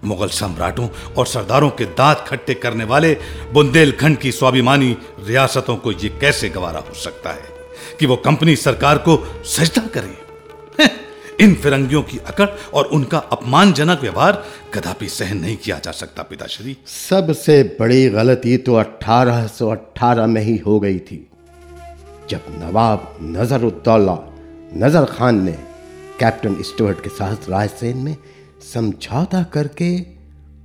मुगल 0.05 0.27
सम्राटों 0.27 0.89
और 1.17 1.27
सरदारों 1.27 1.69
के 1.69 1.85
दांत 1.85 2.25
खट्टे 2.27 2.53
करने 2.53 2.83
वाले 2.83 3.17
बुंदेलखंड 3.53 4.17
की 4.17 4.31
स्वाभिमानी 4.31 4.97
रियासतों 5.19 5.75
को 5.75 5.91
यह 5.91 6.17
कैसे 6.21 6.49
गवारा 6.49 6.79
हो 6.79 6.93
सकता 6.93 7.29
है 7.29 7.43
कि 7.99 8.05
वो 8.05 8.15
कंपनी 8.15 8.55
सरकार 8.55 8.97
को 8.97 9.43
सजदा 9.45 9.87
करे? 9.87 10.23
इन 11.39 11.55
फिरंगियों 11.55 12.03
की 12.03 12.17
अकड़ 12.17 12.49
और 12.73 12.85
उनका 12.85 13.17
अपमानजनक 13.17 14.01
व्यवहार 14.01 14.45
कदापि 14.73 15.07
सहन 15.09 15.37
नहीं 15.37 15.57
किया 15.57 15.79
जा 15.79 15.91
सकता, 15.91 16.23
पिताश्री। 16.23 16.77
सबसे 16.85 17.77
बड़ी 17.79 18.09
गलती 18.09 18.57
तो 18.57 18.75
1818 18.75 20.27
में 20.27 20.41
ही 20.41 20.57
हो 20.57 20.79
गई 20.79 20.99
थी। 20.99 21.29
जब 22.33 22.45
नवाब 22.59 23.17
नजरुद्दौला 23.21 24.17
नज़र 24.77 25.05
खान 25.05 25.41
ने 25.43 25.51
कैप्टन 26.19 26.61
स्टुअर्ट 26.63 27.01
के 27.03 27.09
साथ 27.09 27.49
रायसेन 27.49 27.97
में 27.97 28.15
समझौता 28.63 29.41
करके 29.53 29.89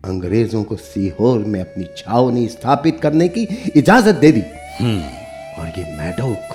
अंग्रेज़ों 0.04 0.62
को 0.64 0.76
सीहोर 0.76 1.38
में 1.44 1.60
अपनी 1.60 1.84
छावनी 1.96 2.46
स्थापित 2.48 3.00
करने 3.02 3.28
की 3.28 3.42
इजाज़त 3.76 4.14
दे 4.14 4.30
दी। 4.32 4.40
और 4.40 5.72
ये 5.78 5.84
मैडोक 5.96 6.54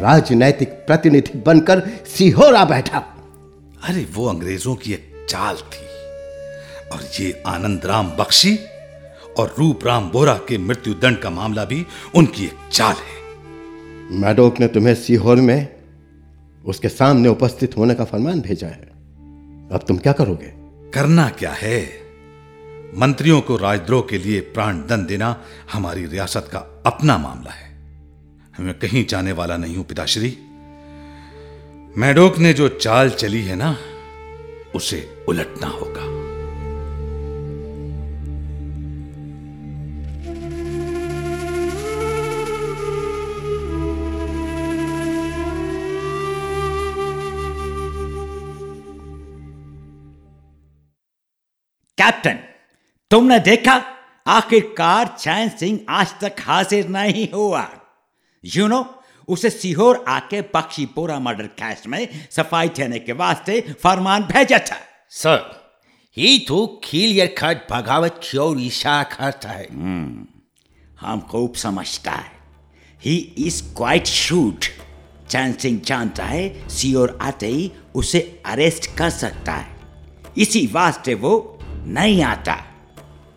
राजनैतिक 0.00 0.72
प्रतिनिधि 0.86 1.38
बनकर 1.38 1.82
सीहोर 2.08 2.54
आ 2.54 2.64
बैठा। 2.64 2.98
अरे 3.88 4.06
वो 4.14 4.26
अंग्रेज़ों 4.26 4.74
की 4.74 4.92
एक 4.92 5.26
चाल 5.28 5.56
थी। 5.56 5.86
और 6.92 7.08
ये 7.20 7.42
आनंद 7.46 7.86
राम 7.86 8.10
बख्शी 8.10 8.58
और 9.38 9.54
रूप 9.58 9.86
राम 9.86 10.10
बोरा 10.10 10.34
के 10.48 10.58
मृत्यु 10.58 10.94
दंड 10.94 11.18
का 11.18 11.30
मामला 11.30 11.64
भी 11.64 11.84
उनकी 12.14 12.44
एक 12.44 12.68
चाल 12.72 12.94
है। 12.94 13.19
मैडोक 14.12 14.60
ने 14.60 14.68
तुम्हें 14.68 14.94
सीहोर 14.94 15.36
में 15.36 15.68
उसके 16.64 16.88
सामने 16.88 17.28
उपस्थित 17.28 17.76
होने 17.76 17.94
का 17.94 18.04
फरमान 18.04 18.40
भेजा 18.40 18.66
है। 18.66 18.82
अब 19.72 19.84
तुम 19.88 19.96
क्या 19.96 20.12
करोगे? 20.12 20.52
करना 20.90 21.28
क्या 21.28 21.52
है? 21.52 21.86
मंत्रियों 22.96 23.40
को 23.40 23.56
राजद्रोह 23.56 24.06
के 24.10 24.18
लिए 24.18 24.40
प्राण 24.40 24.76
दंड 24.76 25.06
देना 25.06 25.44
हमारी 25.72 26.06
रियासत 26.06 26.48
का 26.52 26.82
अपना 26.86 27.18
मामला 27.18 27.50
है। 27.50 27.78
मैं 28.60 28.74
कहीं 28.74 29.06
जाने 29.06 29.32
वाला 29.32 29.56
नहीं 29.56 29.76
हूँ, 29.76 29.84
पिताश्री। 29.84 30.38
मैडोक 31.98 32.38
ने 32.38 32.52
जो 32.52 32.68
चाल 32.68 33.10
चली 33.10 33.42
है 33.42 33.56
ना, 33.56 33.76
उसे 34.74 35.24
उलटना 35.28 35.66
होगा। 35.66 36.09
तुमने 53.30 53.40
देखा? 53.40 53.74
आखिरकार 54.26 55.06
चैन 55.18 55.48
सिंह 55.48 55.78
आज 55.88 56.14
तक 56.20 56.36
हाजिर 56.40 56.88
नहीं 56.88 57.28
हुआ। 57.30 57.62
यू 58.44 58.66
नो 58.68 58.78
उसे 59.28 59.50
सीहोर 59.50 60.04
आके 60.08 60.40
बख्शीपुरा 60.54 61.18
मर्डर 61.18 61.46
केस 61.58 61.82
में 61.86 62.26
सफ़ाई 62.30 62.68
देने 62.68 62.98
के 62.98 63.12
वास्ते 63.12 63.60
फरमान 63.82 64.22
भेजा 64.22 64.58
था। 64.58 64.78
सर 65.10 65.44
ही 66.16 66.38
तो 66.38 66.66
क्लियर 66.84 67.34
कट 67.38 67.70
बगावत 67.72 68.20
की 68.24 68.38
ओर 68.38 68.58
इशारा 68.58 69.02
करता 69.02 69.48
है 69.48 69.66
hmm. 69.66 70.26
हम 71.00 71.20
खूब 71.30 71.54
समझता 71.54 72.12
है। 72.12 72.32
He 73.04 73.16
is 73.38 73.62
quite 73.76 74.06
shrewd 74.06 74.64
Chain 75.30 75.52
Singh 75.52 75.80
जानता 75.84 76.24
है 76.24 76.68
सीओर 76.68 77.16
आते 77.22 77.46
ही 77.46 77.70
उसे 77.94 78.42
अरेस्ट 78.46 78.90
कर 78.98 79.10
सकता 79.10 79.52
है। 79.52 79.76
इसी 80.38 80.66
वास्ते 80.72 81.14
वो 81.14 81.58
नहीं 81.86 82.22
आता। 82.22 82.64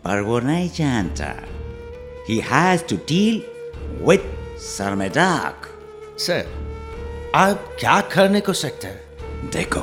पर 0.04 0.20
वो 0.20 0.38
नहीं 0.40 0.68
जानता 0.68 1.26
he 2.28 2.38
has 2.44 2.82
to 2.84 2.96
deal 3.08 3.42
with 4.08 4.32
sir 6.18 7.32
आप 7.34 7.76
क्या 7.80 8.00
करने 8.14 8.40
को 8.40 8.52
सकते 8.52 8.86
हैं? 8.86 9.50
देखो 9.50 9.80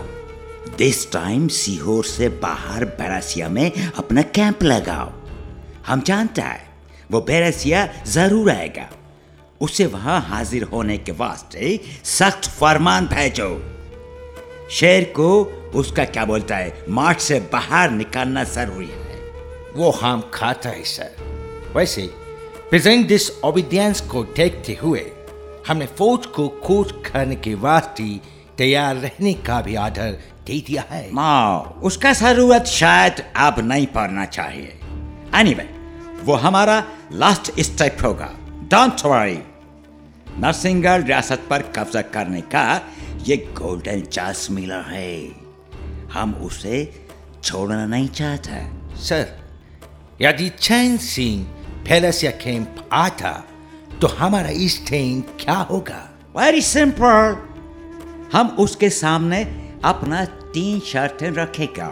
दिस 0.77 1.11
टाइम 1.11 1.47
सीहोर 1.47 2.05
से 2.05 2.29
बाहर 2.43 2.85
बैरासिया 2.85 3.49
में 3.49 3.71
अपना 3.71 4.21
कैंप 4.21 4.63
लगाओ। 4.63 5.11
हम 5.87 6.01
जानता 6.01 6.43
है 6.43 6.69
वो 7.11 7.21
बैरासिया 7.21 7.87
ज़रूर 8.07 8.51
आएगा। 8.51 8.89
उसे 9.61 9.85
वहाँ 9.85 10.19
हाजिर 10.21 10.63
होने 10.63 10.97
के 10.97 11.11
वास्ते 11.11 11.79
सख्त 12.03 12.49
फरमान 12.49 13.07
भेजो। 13.07 13.49
शेर 14.71 15.03
को 15.17 15.43
उसका 15.75 16.05
क्या 16.05 16.25
बोलता 16.25 16.55
है 16.55 16.85
मार्च 16.89 17.21
से 17.21 17.39
बाहर 17.53 17.91
निकालना 17.91 18.43
ज़रूरी 18.43 18.87
है। 18.87 19.00
वो 19.75 19.89
हम 19.91 20.29
खाता 20.33 20.69
है 20.69 20.83
सर। 20.83 21.71
वैसे 21.75 22.09
प्रेजेंट 22.69 23.07
दिस 23.07 23.29
ओबिडियंस 23.43 24.01
को 24.01 24.23
देखते 24.35 24.77
हुए 24.81 25.05
हमने 25.67 25.85
फौज 25.97 26.25
को 26.25 26.47
खोज 26.63 26.91
करने 27.05 27.35
के 27.35 27.53
वास्ते 27.57 28.19
तैयार 28.57 28.95
रहने 28.95 29.33
का 29.47 29.61
भी 29.61 29.75
आर्डर 29.75 30.17
दे 30.47 30.59
दिया 30.67 30.83
है। 30.89 31.11
माँ 31.13 31.79
उसका 31.83 32.13
ज़रूरत 32.13 32.65
शायद 32.67 33.23
अब 33.37 33.59
नहीं 33.61 33.87
पड़ना 33.87 34.25
चाहिए 34.27 34.79
एनीवे 35.35 35.69
वो 36.23 36.35
हमारा 36.35 36.83
लास्ट 37.13 37.51
स्टेप 37.61 37.97
होगा। 38.03 38.29
डोंट 38.71 39.05
वरी 39.05 39.39
नरसिंहगढ़ 40.39 41.03
रियासत 41.03 41.47
पर 41.49 41.61
कब्जा 41.75 42.01
करने 42.13 42.41
का 42.53 42.63
ये 43.27 43.37
गोल्डन 43.57 44.01
चांस 44.01 44.47
मिला 44.51 44.81
है। 44.81 45.11
हम 46.13 46.33
उसे 46.43 46.77
छोड़ना 47.43 47.85
नहीं 47.85 48.07
चाहते। 48.09 48.65
सर 48.99 49.40
यदि 50.21 50.47
चैन 50.49 50.97
सिंह 50.97 51.83
फेलसिया 51.87 52.31
कैंप 52.31 52.89
आता 52.93 53.31
तो 54.01 54.07
हमारा 54.07 54.49
स्टैंड 54.53 55.23
क्या 55.39 55.55
होगा? 55.69 56.09
वेरी 56.37 56.61
सिंपल 56.61 57.37
हम 58.33 58.47
उसके 58.59 58.89
सामने 58.89 59.43
अपना 59.85 60.23
तीन 60.25 60.79
शर्तें 60.79 61.29
रखेगा। 61.29 61.87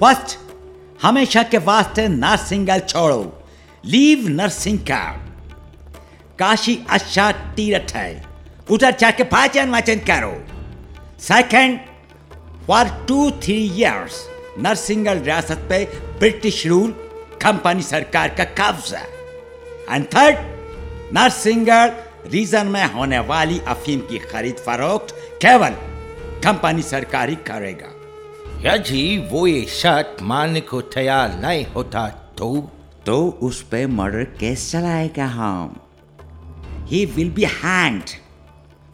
फ़र्स्ट 0.00 0.36
हमेशा 1.02 1.42
के 1.42 1.58
वास्ते 1.58 2.06
नरसिंगल 2.08 2.78
छोड़ो। 2.78 3.22
लीव 3.84 4.28
नरसिंगगढ़ 4.28 5.16
काशी 6.38 6.78
अच्छा 6.90 7.30
तीर्थ 7.32 7.94
है। 7.96 8.24
उधर 8.70 8.96
जाके 9.00 9.24
भजन 9.32 9.70
वाचन 9.70 9.98
करो। 10.10 10.34
Second 11.20 11.80
for 12.66 12.88
two 13.08 13.30
three 13.30 13.56
years 13.70 14.22
नरसिंगल 14.58 15.18
रियासत 15.18 15.66
पे 15.70 15.84
ब्रिटिश 16.18 16.66
रूल 16.66 16.94
कंपनी 17.42 17.82
सरकार 17.82 18.28
का 18.28 18.44
कब्जा। 18.44 19.00
एंड 19.94 20.04
थर्ड 20.04 20.36
नरसिंगल 21.14 21.92
रीजन 22.26 22.66
में 22.66 22.84
होने 22.92 23.18
वाली 23.18 23.58
अफीम 23.58 24.00
की 24.00 24.18
खरीद 24.18 24.54
फरोख्त 24.54 25.14
केवल 25.42 25.70
कंपनी 26.44 26.82
सरकार 26.82 27.28
ही 27.28 27.36
करेगा। 27.36 27.90
यदि 28.70 29.28
वो 29.32 29.46
ये 29.46 29.64
शर्त 29.64 30.16
मानने 30.22 30.60
को 30.60 30.80
तैयार 30.80 31.40
नहीं 31.40 31.66
होता 31.66 32.08
तो? 32.08 32.70
तो 33.06 33.38
उस 33.42 33.62
पे 33.62 33.86
मर्डर 33.86 34.24
केस 34.24 34.72
चलाएगा 34.72 35.24
हम। 35.24 35.76
ही 36.84 37.04
विल 37.06 37.30
बी 37.30 37.42
हैंड 37.42 38.02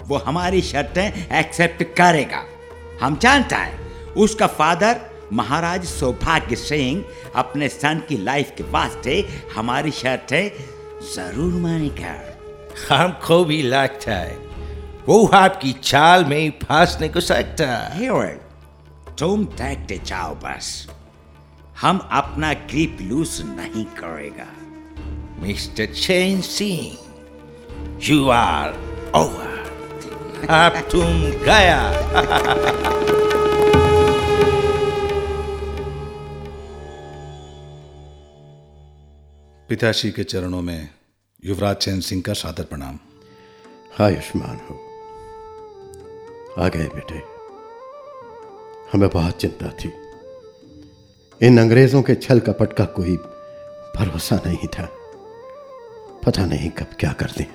वो 0.02 0.16
हमारी 0.16 0.62
शर्तें 0.62 1.38
एक्सेप्ट 1.38 1.82
करेगा। 1.82 2.44
हम 3.02 3.16
जानता 3.16 3.56
है 3.56 3.78
उसका 4.16 4.46
फादर 4.46 5.09
महाराज 5.32 5.84
सौभाग्य 5.84 6.56
सिंह 6.56 7.04
अपने 7.36 7.68
सन 7.68 8.02
की 8.08 8.16
लाइफ 8.16 8.52
के 8.56 8.64
वास्ते 8.70 9.14
हमारी 9.56 9.90
शर्तें 9.90 10.50
ज़रूर 11.14 11.52
मानेगा। 11.62 12.14
हमको 12.88 13.44
भी 13.44 13.62
लगता 13.62 14.14
है। 14.14 14.36
वो 15.06 15.26
आपकी 15.34 15.72
चाल 15.72 16.24
में 16.24 16.50
फंसने 16.62 17.08
को 17.08 17.20
सकता 17.20 17.66
है। 17.88 18.08
तुम 19.18 19.44
देखते 19.44 20.00
जाओ 20.06 20.34
बस। 20.34 20.88
हम 21.80 21.98
अपना 22.12 22.52
ग्रिप 22.70 22.98
लूज 23.02 23.40
नहीं 23.46 23.84
करेगा। 23.98 24.46
Mister 25.42 25.86
Chain 25.94 26.40
Singh 26.40 26.96
you 28.08 28.28
are 28.30 28.70
over 29.16 29.58
अब 30.50 30.80
तुम 30.90 31.22
गया। 31.44 31.80
पिताश्री 39.70 40.10
के 40.10 40.24
चरणों 40.24 40.62
में 40.62 40.88
युवराज 41.44 41.76
चैन 41.76 42.00
सिंह 42.00 42.22
का 42.22 42.32
सादर 42.32 42.64
प्रणाम। 42.64 42.98
आयुष्मान 44.00 44.56
हो। 44.56 44.74
आ 46.62 46.68
गए 46.68 46.84
बेटे। 46.84 47.14
हमें 48.92 49.08
बहुत 49.08 49.40
चिंता 49.40 49.68
थी। 49.68 49.92
इन 51.46 51.58
अंग्रेज़ों 51.58 52.02
के 52.02 52.14
छल 52.14 52.40
कपट 52.40 52.72
का 52.72 52.84
कोई 52.84 53.16
भरोसा 53.96 54.36
नहीं 54.46 54.68
था। 54.68 54.86
पता 56.26 56.46
नहीं 56.46 56.70
कब 56.70 56.86
क्या 57.00 57.12
कर 57.12 57.26
दें। 57.26 57.46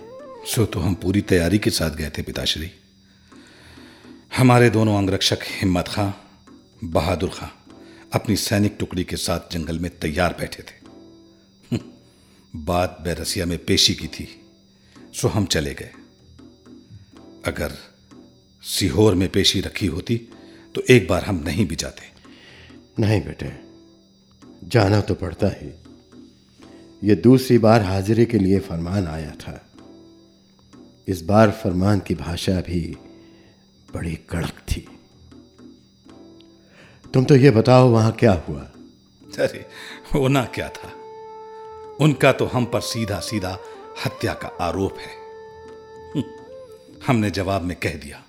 सो 0.45 0.65
तो 0.65 0.79
हम 0.79 0.95
पूरी 0.95 1.21
तैयारी 1.21 1.59
के 1.59 1.69
साथ 1.69 1.91
गए 1.91 2.09
थे 2.09 2.21
पिताश्री। 2.21 2.71
हमारे 4.37 4.69
दोनों 4.69 4.97
अंगरक्षक 4.97 5.39
हिम्मत 5.43 5.87
खां 5.87 6.11
बहादुर 6.83 7.29
खां 7.29 7.75
अपनी 8.13 8.35
सैनिक 8.35 8.77
टुकड़ी 8.79 9.03
के 9.03 9.15
साथ 9.15 9.39
जंगल 9.51 9.79
में 9.79 9.99
तैयार 9.99 10.35
बैठे 10.39 10.63
थे। 10.63 10.84
बात 12.55 12.97
बैरसिया 13.01 13.45
में 13.45 13.65
पेशी 13.65 13.93
की 13.95 14.07
थी 14.07 14.27
सो 15.13 15.27
हम 15.27 15.45
चले 15.45 15.73
गए। 15.73 15.91
अगर 17.45 17.71
सीहोर 18.63 19.15
में 19.15 19.29
पेशी 19.29 19.61
रखी 19.61 19.87
होती 19.87 20.17
तो 20.75 20.81
एक 20.89 21.07
बार 21.07 21.23
हम 21.23 21.43
नहीं 21.43 21.67
भी 21.67 21.75
जाते। 21.75 22.03
नहीं 22.99 23.21
बेटे 23.21 23.51
जाना 24.63 25.01
तो 25.01 25.15
पड़ता 25.15 25.47
ही। 25.47 25.73
ये 27.03 27.15
दूसरी 27.15 27.57
बार 27.57 27.81
हाजिरी 27.81 28.25
के 28.25 28.39
लिए 28.39 28.59
फरमान 28.59 29.07
आया 29.07 29.31
था। 29.31 29.69
इस 31.07 31.21
बार 31.21 31.51
फरमान 31.51 31.99
की 31.99 32.15
भाषा 32.15 32.59
भी 32.61 32.97
बड़ी 33.93 34.15
कड़क 34.15 34.53
थी। 34.71 34.87
तुम 37.13 37.25
तो 37.25 37.35
ये 37.35 37.51
बताओ 37.51 37.89
वहाँ 37.89 38.11
क्या 38.11 38.33
हुआ? 38.33 38.61
अरे 39.39 39.65
होना 40.13 40.45
क्या 40.45 40.69
था? 40.69 40.94
उनका 42.01 42.31
तो 42.31 42.45
हम 42.45 42.65
पर 42.65 42.81
सीधा 42.81 43.19
सीधा 43.19 43.57
हत्या 44.05 44.33
का 44.33 44.47
आरोप 44.61 44.97
है। 44.99 45.11
हम्म, 46.11 46.23
हमने 47.07 47.29
जवाब 47.29 47.61
में 47.61 47.75
कह 47.77 47.93
दिया 47.95 48.23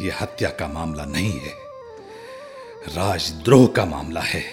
यह 0.00 0.18
हत्या 0.20 0.50
का 0.50 0.68
मामला 0.68 1.04
नहीं 1.04 1.32
है 1.40 1.52
राजद्रोह 2.88 3.66
का 3.66 3.84
मामला 3.84 4.20
है। 4.20 4.44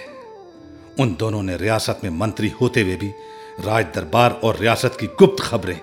उन 0.99 1.15
दोनों 1.19 1.43
ने 1.43 1.57
रियासत 1.57 1.99
में 2.03 2.11
मंत्री 2.11 2.49
होते 2.49 2.81
हुए 2.81 2.95
भी 2.95 3.11
राज 3.59 3.85
दरबार 3.85 4.31
और 4.31 4.57
रियासत 4.57 4.97
की 4.99 5.07
गुप्त 5.07 5.43
खबरें 5.43 5.79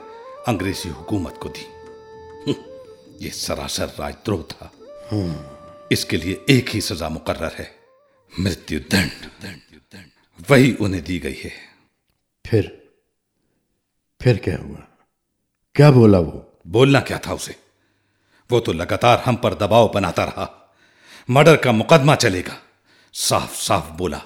अंग्रेज़ी 0.48 0.90
हुकूमत 0.90 1.38
को 1.42 1.48
दी। 1.48 1.66
हम्म, 2.46 3.24
यह 3.24 3.31
सरासर 3.31 3.87
राजद्रोह 4.00 4.42
था। 4.42 4.72
इसके 5.92 6.16
लिए 6.16 6.44
एक 6.50 6.68
ही 6.68 6.81
सजा 6.81 7.09
मुकर्र 7.09 7.50
है 7.59 7.74
मृत्यु 8.40 8.81
दंड 8.81 9.26
वही 10.50 10.72
उन्हें 10.72 11.04
दी 11.04 11.18
गई 11.18 11.40
है। 11.44 11.78
फिर 12.48 12.90
फिर 14.22 14.37
क्या 14.37 14.56
हुआ? 14.56 14.78
क्या 15.74 15.90
बोला 15.90 16.18
वो? 16.18 16.61
बोलना 16.66 17.00
क्या 17.00 17.18
था 17.18 17.32
उसे? 17.32 17.56
वो 18.50 18.61
तो 18.61 18.72
लगातार 18.72 19.18
हम 19.18 19.37
पर 19.37 19.54
दबाव 19.54 19.92
बनाता 19.94 20.24
रहा। 20.24 20.74
मर्डर 21.30 21.56
का 21.56 21.72
मुकदमा 21.72 22.14
चलेगा। 22.14 22.62
साफ़ 23.12 23.54
साफ़ 23.54 23.90
बोला 23.90 24.22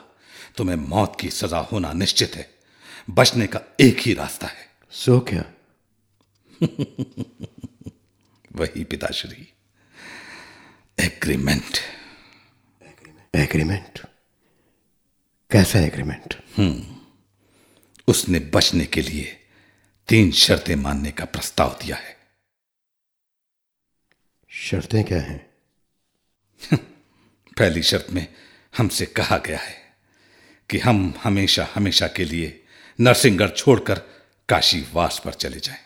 तुम्हें 0.57 0.77
मौत 0.77 1.17
की 1.21 1.31
सजा 1.31 1.59
होना 1.59 1.93
निश्चित 1.93 2.35
है। 2.35 2.55
बचने 3.11 3.47
का 3.47 3.61
एक 3.81 3.99
ही 3.99 4.15
रास्ता 4.15 4.47
है। 4.47 4.71
सो 4.91 5.21
क्या? 5.21 5.45
वही 8.57 8.85
पिताश्री। 8.85 9.53
एग्रीमेंट। 11.01 11.79
एग्रीमेंट? 13.37 14.07
कैसा 15.51 15.79
एग्रीमेंट? 15.79 16.35
उसने 18.09 18.39
बचने 18.39 18.85
के 18.85 19.03
लिए 19.03 19.39
तीन 20.09 20.33
शर्तें 20.33 20.77
मानने 20.77 21.11
का 21.11 21.25
प्रस्ताव 21.25 21.79
दिया 21.83 21.97
है 21.97 22.17
शर्तें 24.51 25.05
क्या 25.05 25.21
हैं 25.21 25.51
पहली 27.59 27.83
शर्त 27.83 28.07
में 28.11 28.35
हमसे 28.77 29.07
कहा 29.07 29.39
गया 29.39 29.59
है 29.59 29.97
कि 30.71 30.79
हम 30.79 31.15
हमेशा 31.23 31.69
हमेशा 31.75 32.09
के 32.09 32.25
लिए 32.25 32.65
नरसिंहगढ़ 33.01 33.51
छोड़कर 33.51 33.99
काशीवास 34.49 35.23
पर 35.25 35.33
चले 35.33 35.61
जाएँ। 35.61 35.81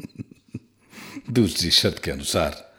दूसरी 1.30 1.70
शर्त 1.70 2.04
के 2.04 2.10
अनुसार 2.10 2.74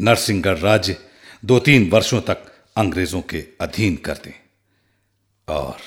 नरसिंहगढ़ 0.00 0.58
राज्य 0.58 1.08
दो 1.44 1.58
तीन 1.58 1.90
वर्षों 1.90 2.20
तक 2.20 2.66
अंग्रेज़ों 2.76 3.22
के 3.22 3.46
अधीन 3.60 3.96
कर 3.96 4.16
दें 4.16 4.40
और 5.48 5.80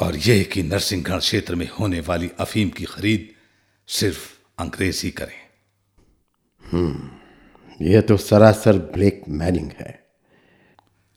और 0.00 0.16
यह 0.16 0.44
कि 0.52 0.62
नरसिंहगढ़ 0.62 1.18
क्षेत्र 1.18 1.54
में 1.54 1.68
होने 1.68 2.00
वाली 2.00 2.30
अफीम 2.38 2.70
की 2.70 2.84
खरीद 2.84 3.34
सिर्फ़ 3.88 4.38
अंग्रेज़ 4.58 5.04
ही 5.04 5.10
करें 5.10 5.48
यह 7.82 8.00
तो 8.00 8.16
सरासर 8.16 8.78
ब्लैक 8.78 9.22
मैनिंग 9.28 9.70
है। 9.80 10.10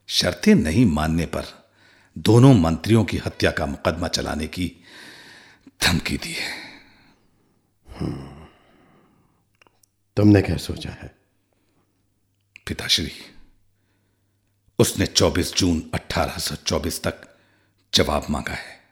शर्तें 0.08 0.56
नहीं 0.56 0.86
मानने 0.86 1.26
पर 1.26 1.70
दोनों 2.18 2.54
मंत्रियों 2.54 3.06
की 3.06 3.18
हत्या 3.18 3.52
का 3.52 3.66
मुकदमा 3.66 4.08
चलाने 4.08 4.48
की 4.48 4.72
धमकी 5.82 6.18
दी 6.18 6.34
है। 6.34 6.72
तुमने 10.18 10.42
क्या 10.42 10.58
सोचा 10.58 10.90
है? 10.90 11.16
पिताश्री 12.68 13.12
उसने 14.80 15.06
24 15.06 15.56
जून 15.56 15.92
1824 15.94 17.04
तक 17.04 17.31
जवाब 17.94 18.26
मांगा 18.30 18.54
है। 18.54 18.84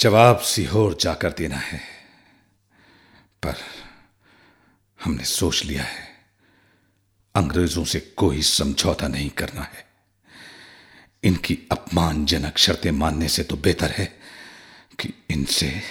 जवाब 0.00 0.38
सीहोर 0.38 0.98
जाकर 1.00 1.32
देना 1.32 1.56
है। 1.56 1.80
पर 3.42 3.54
हमने 5.04 5.24
सोच 5.24 5.64
लिया 5.64 5.84
है। 5.84 6.24
अंग्रेज़ों 7.34 7.84
से 7.84 8.00
कोई 8.00 8.42
समझौता 8.42 9.08
नहीं 9.08 9.30
करना 9.30 9.62
है। 9.62 9.86
इनकी 11.24 11.58
अपमानजनक 11.72 12.58
शर्तें 12.58 12.90
मानने 12.90 13.28
से 13.28 13.42
तो 13.42 13.56
बेहतर 13.56 13.90
है 13.90 14.20
कि 15.00 15.26
इनसे 15.30 15.82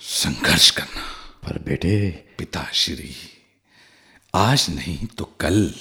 संघर्ष 0.00 0.70
करना। 0.70 1.02
पर 1.42 1.58
बेटे 1.58 2.10
पिताश्री 2.38 3.16
आज 4.34 4.66
नहीं 4.70 5.06
तो 5.06 5.24
कल 5.24 5.74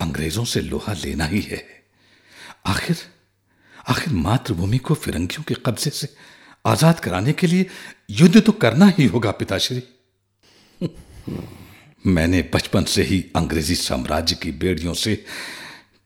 अंग्रेज़ों 0.00 0.44
से 0.44 0.60
लोहा 0.60 0.92
लेना 0.92 1.24
ही 1.24 1.40
है। 1.40 1.84
आखिर 2.66 3.19
आखिर 3.88 4.12
मातृभूमि 4.12 4.78
को 4.78 4.94
फिरंगियों 4.94 5.42
के 5.42 5.54
कब्जे 5.54 5.90
से 5.90 6.08
आज़ाद 6.66 7.00
कराने 7.00 7.32
के 7.32 7.46
लिए 7.46 7.66
युद्ध 8.10 8.40
तो 8.40 8.52
करना 8.52 8.86
ही 8.98 9.06
होगा 9.06 9.30
पिताश्री। 9.30 9.82
मैंने 12.06 12.42
बचपन 12.54 12.84
से 12.84 13.02
ही 13.02 13.24
अंग्रेज़ी 13.36 13.74
साम्राज्य 13.74 14.34
की 14.34 14.52
बेड़ियों 14.52 14.94
से 14.94 15.24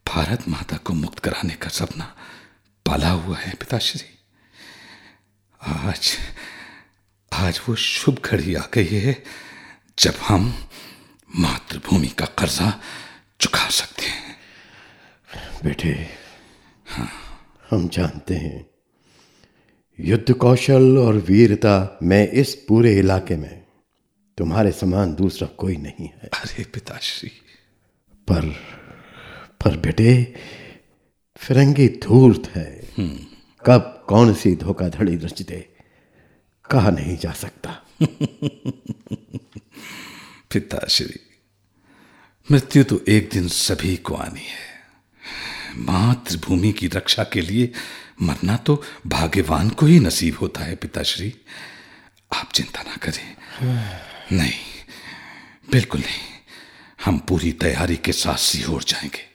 भारत 0.07 0.47
माता 0.47 0.77
को 0.77 0.93
मुक्त 0.93 1.19
कराने 1.19 1.53
का 1.53 1.69
सपना 1.69 2.15
पाला 2.85 3.09
हुआ 3.09 3.37
है 3.37 3.53
पिताश्री। 3.53 4.01
आज 5.61 6.17
आज 7.33 7.61
वो 7.69 7.75
शुभ 7.75 8.19
घड़ी 8.25 8.55
आ 8.55 8.63
गई 8.73 8.87
है 8.87 9.23
जब 9.99 10.15
हम 10.27 10.69
मातृभूमि 11.35 12.07
का 12.07 12.25
कर्जा 12.25 12.81
चुका 13.39 13.69
सकते 13.69 14.05
हैं। 14.05 14.37
बेटे 15.63 16.09
हम 17.69 17.87
जानते 17.87 18.35
हैं। 18.35 18.69
युद्ध 19.99 20.33
कौशल 20.33 20.97
और 20.97 21.15
वीरता 21.15 21.99
में 22.03 22.31
इस 22.31 22.55
पूरे 22.55 22.99
इलाके 22.99 23.35
में 23.35 23.65
तुम्हारे 24.37 24.71
समान 24.71 25.15
दूसरा 25.15 25.47
कोई 25.47 25.75
नहीं 25.75 26.05
है। 26.05 26.29
अरे 26.33 26.63
पिताश्री। 26.63 27.29
पर 28.13 28.55
पर 29.63 29.77
बेटे 29.77 30.33
फिरंगी 31.37 31.87
धूर्त 31.87 32.49
है। 32.55 32.81
कब 33.65 34.05
कौन 34.09 34.33
सी 34.33 34.55
धोखाधड़ी 34.55 35.15
रच 35.15 35.41
दे 35.41 35.69
कहा 36.71 36.89
नहीं 36.89 37.17
जा 37.17 37.31
सकता। 37.31 37.81
पिताश्री 40.53 41.19
मृत्यु 42.51 42.83
तो 42.83 43.01
एक 43.09 43.29
दिन 43.33 43.47
सभी 43.47 43.97
को 43.97 44.15
आनी 44.15 44.41
है। 44.41 44.64
मातृभूमि 45.77 46.71
की 46.71 46.87
रक्षा 46.87 47.23
के 47.23 47.41
लिए 47.41 47.71
मरना 48.21 48.57
तो 48.57 48.83
भाग्यवान 49.07 49.69
को 49.69 49.85
ही 49.85 49.99
नसीब 49.99 50.37
होता 50.41 50.61
है 50.61 50.75
पिताश्री। 50.75 51.35
आप 52.35 52.51
चिंता 52.53 52.81
ना 52.81 52.95
करें। 52.95 53.35
नहीं 54.31 54.59
बिल्कुल 55.71 56.01
नहीं। 56.01 56.35
हम 57.05 57.17
पूरी 57.17 57.51
तैयारी 57.51 57.97
के 57.97 58.11
साथ 58.11 58.37
सीहोर 58.37 58.83
जाएँगे। 58.83 59.25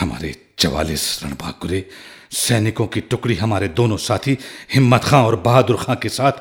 हमारे 0.00 0.48
चवालीस 0.58 1.20
रणभाकुरे 1.24 1.90
सैनिकों 2.32 2.86
की 2.86 3.00
टुकड़ी 3.00 3.34
हमारे 3.34 3.68
दोनों 3.68 3.96
साथी 3.96 4.38
हिम्मत 4.74 5.04
खां 5.04 5.24
और 5.24 5.36
बहादुर 5.36 5.76
खां 5.76 5.96
के 5.96 6.08
साथ 6.08 6.32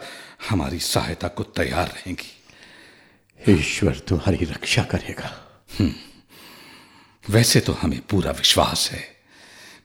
हमारी 0.49 0.79
सहायता 0.79 1.27
को 1.27 1.43
तैयार 1.43 1.87
रहेंगी। 1.87 2.43
ईश्वर 3.59 3.99
तुम्हारी 3.99 4.45
रक्षा 4.45 4.83
करेगा। 4.83 5.49
वैसे 7.29 7.59
तो 7.59 7.73
हमें 7.73 8.01
पूरा 8.01 8.31
विश्वास 8.31 8.89
है। 8.91 9.12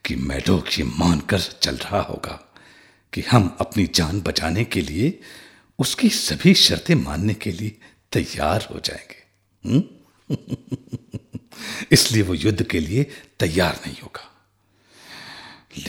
कि 0.05 0.15
मैडोक 0.15 0.67
ये 0.77 0.83
मानकर 0.83 1.39
चल 1.39 1.75
रहा 1.75 2.01
होगा 2.01 2.53
कि 3.13 3.21
हम 3.21 3.57
अपनी 3.59 3.85
जान 3.95 4.21
बचाने 4.21 4.63
के 4.63 4.81
लिए 4.81 5.19
उसकी 5.79 6.09
सभी 6.09 6.53
शर्तें 6.53 6.95
मानने 6.95 7.33
के 7.33 7.51
लिए 7.51 7.77
तैयार 8.11 8.67
हो 8.71 8.79
जाएँगे 8.79 9.19
इसलिए 11.91 12.23
वो 12.23 12.33
युद्ध 12.33 12.63
के 12.63 12.79
लिए 12.79 13.03
तैयार 13.39 13.81
नहीं 13.87 13.97
होगा। 14.03 14.35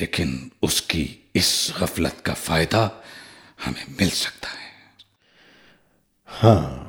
लेकिन 0.00 0.50
उसकी 0.62 1.30
इस 1.34 1.74
गफलत 1.80 2.22
का 2.26 2.34
फ़ायदा 2.34 3.04
हमें 3.64 3.84
मिल 3.90 4.10
सकता 4.10 4.48
है। 4.48 4.70
हाँ 6.26 6.86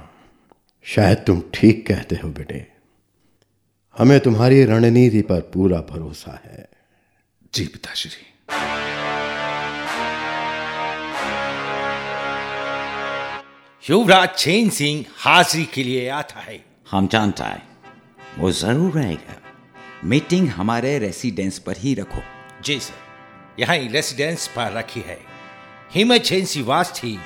शायद 0.84 1.18
तुम 1.18 1.44
ठीक 1.54 1.88
कहते 1.88 2.16
हो 2.16 2.30
बेटे। 2.30 2.68
हमें 3.98 4.20
तुम्हारी 4.20 4.66
रणनीति 4.66 5.22
पर 5.22 5.42
पूरा 5.42 5.82
भरोसा 5.82 6.42
है। 6.46 6.71
जी 7.54 7.66
पिताश्री 7.66 8.12
युवराज 13.84 14.30
चैन 14.36 14.70
सिंह 14.70 15.06
हाजिरी 15.18 15.66
के 15.66 15.84
लिए 15.84 16.08
आता 16.10 16.40
है 16.40 16.60
हम 16.92 17.08
जानता 17.08 17.46
है 17.46 17.62
वो 18.38 18.52
ज़रूर 18.54 18.92
रहेगा 18.94 19.36
मीटिंग 20.04 20.48
हमारे 20.50 20.98
रेसिडेंस 21.00 21.58
पर 21.60 21.78
ही 21.78 21.94
रखो 21.94 22.22
जी 22.64 22.80
सर 22.80 23.60
यहाँ 23.60 23.78
रेसिडेंस 23.92 24.48
पर 24.56 24.72
रखी 24.74 25.04
है 25.08 25.20
सी 26.46 26.62
वास 26.64 26.94
थी 26.94 27.18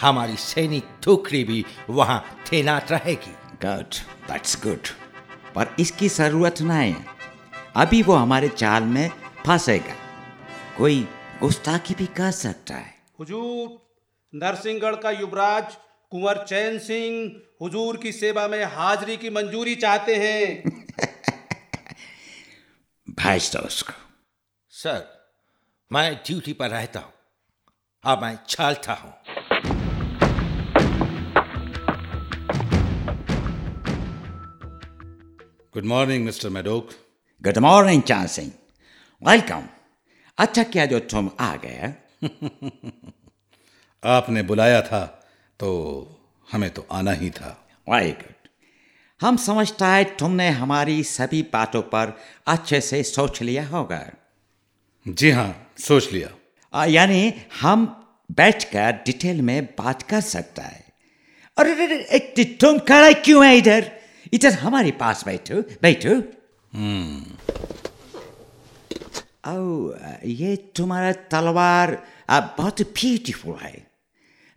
हमारी 0.00 0.36
सैनिक 0.40 0.88
टुकड़ी 1.04 1.42
भी 1.44 1.64
वहाँ 1.90 2.18
तैनात 2.50 2.92
रहेगी 2.92 3.34
गुड 3.62 4.00
दैट्स 4.28 4.56
गुड 4.62 4.88
पर 5.54 5.74
इसकी 5.80 6.08
ज़रूरत 6.10 6.62
नहीं 6.62 6.92
है 6.92 7.04
अभी 7.76 8.02
वो 8.02 8.14
हमारे 8.14 8.48
चाल 8.50 8.82
में 8.86 9.10
फंसेगा 9.46 9.94
कोई 10.78 11.00
गुस्ताखी 11.40 11.94
भी 11.94 12.06
कर 12.06 12.30
सकता 12.30 12.74
है 12.74 12.94
हुजूर 13.18 13.66
नरसिंहगढ़ 14.32 14.94
का 14.94 15.10
युवराज 15.10 15.76
कुंवर 16.12 16.44
चैन 16.44 16.78
सिंह 16.78 17.42
हुजूर 17.62 17.96
की 17.96 18.12
सेवा 18.12 18.46
में 18.48 18.64
हाजिरी 18.64 19.16
की 19.16 19.30
मंजूरी 19.30 19.74
चाहते 19.74 20.14
हैं। 20.14 20.70
भेज 23.08 23.50
दो 23.52 23.66
उसको 23.66 23.92
सर 24.72 25.04
मैं 25.90 26.14
ड्यूटी 26.26 26.52
पर 26.52 26.70
रहता 26.70 27.00
हूँ। 27.00 27.12
अब 28.04 28.22
मैं 28.22 28.38
चलता 28.48 28.92
हूँ। 28.94 29.12
Good 35.74 35.84
morning 35.84 36.24
mister 36.24 36.48
Maddock 36.48 36.90
good 37.42 37.58
morning 37.58 38.02
Chand 38.02 38.28
Singh 38.28 38.52
welcome 39.26 39.62
अच्छा 40.38 40.62
क्या 40.62 40.86
जो 40.86 40.98
तुम 40.98 41.30
आ 41.40 41.56
गए 41.56 41.94
आपने 44.04 44.42
बुलाया 44.42 44.82
था 44.82 45.28
तो 45.60 45.68
हमें 46.52 46.70
तो 46.70 46.86
आना 46.92 47.12
ही 47.12 47.30
था। 47.30 47.66
वेरी 47.90 48.10
गुड 48.10 48.48
हम 49.20 49.36
समझता 49.36 49.88
है 49.88 50.04
तुमने 50.04 50.48
हमारी 50.50 51.04
सभी 51.04 51.42
बातों 51.42 51.82
पर 51.82 52.20
अच्छे 52.46 52.80
से 52.80 53.02
सोच 53.02 53.42
लिया 53.42 53.66
होगा। 53.66 54.10
जी 55.08 55.30
हाँ 55.30 55.72
सोच 55.78 56.12
लिया। 56.12 56.84
यानी 56.84 57.34
हम 57.60 57.86
बैठकर 58.32 58.92
डिटेल 58.92 59.42
में 59.42 59.64
बात 59.66 60.02
कर 60.02 60.20
सकता 60.20 60.62
है। 60.62 60.84
अरे 61.58 61.72
अरे, 61.72 62.44
तुम 62.44 62.78
खड़ा 62.78 63.12
क्यों 63.12 63.46
है 63.46 63.56
इधर? 63.56 63.90
इधर 64.32 64.52
हमारे 64.52 64.90
पास 64.90 65.24
बैठो 65.24 65.62
बैठो। 65.82 66.22
ओ 69.46 69.92
ये 70.24 70.56
तुम्हारा 70.56 71.12
तलवार 71.12 72.06
आ, 72.30 72.40
बहुत 72.40 72.82
ब्यूटीफुल 72.82 73.54
है। 73.62 73.86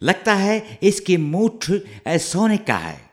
लगता 0.01 0.33
है 0.33 0.79
इसकी 0.83 1.17
मूठ 1.17 1.65
सोने 2.07 2.57
का 2.57 2.77
है। 2.77 3.09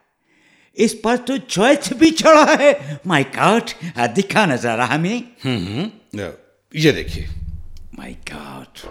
इस 0.76 0.94
पर 1.04 1.16
तो 1.16 1.38
चोच 1.38 1.92
भी 1.92 2.10
चढ़ा 2.10 2.56
है। 2.60 3.00
माय 3.06 3.24
गॉड 3.24 3.70
दिखाना 4.14 4.56
जरा 4.56 4.84
हमें। 4.84 5.18
हम्म 5.44 6.22
ये 6.74 6.92
देखिए। 6.92 7.28
माय 7.98 8.12
गॉड 8.32 8.90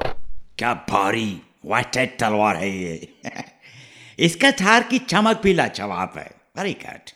क्या 0.58 0.74
भारी 0.74 1.42
वाइटेड 1.66 2.20
तलवार 2.20 2.56
है 2.56 2.70
ये। 2.78 3.14
इसका 4.20 4.52
थार 4.52 4.84
की 4.84 5.00
चमक 5.00 5.42
भी 5.44 5.54
लाजवाब 5.54 6.14
है। 6.18 6.32
वेरी 6.58 6.74
गुड 6.74 7.12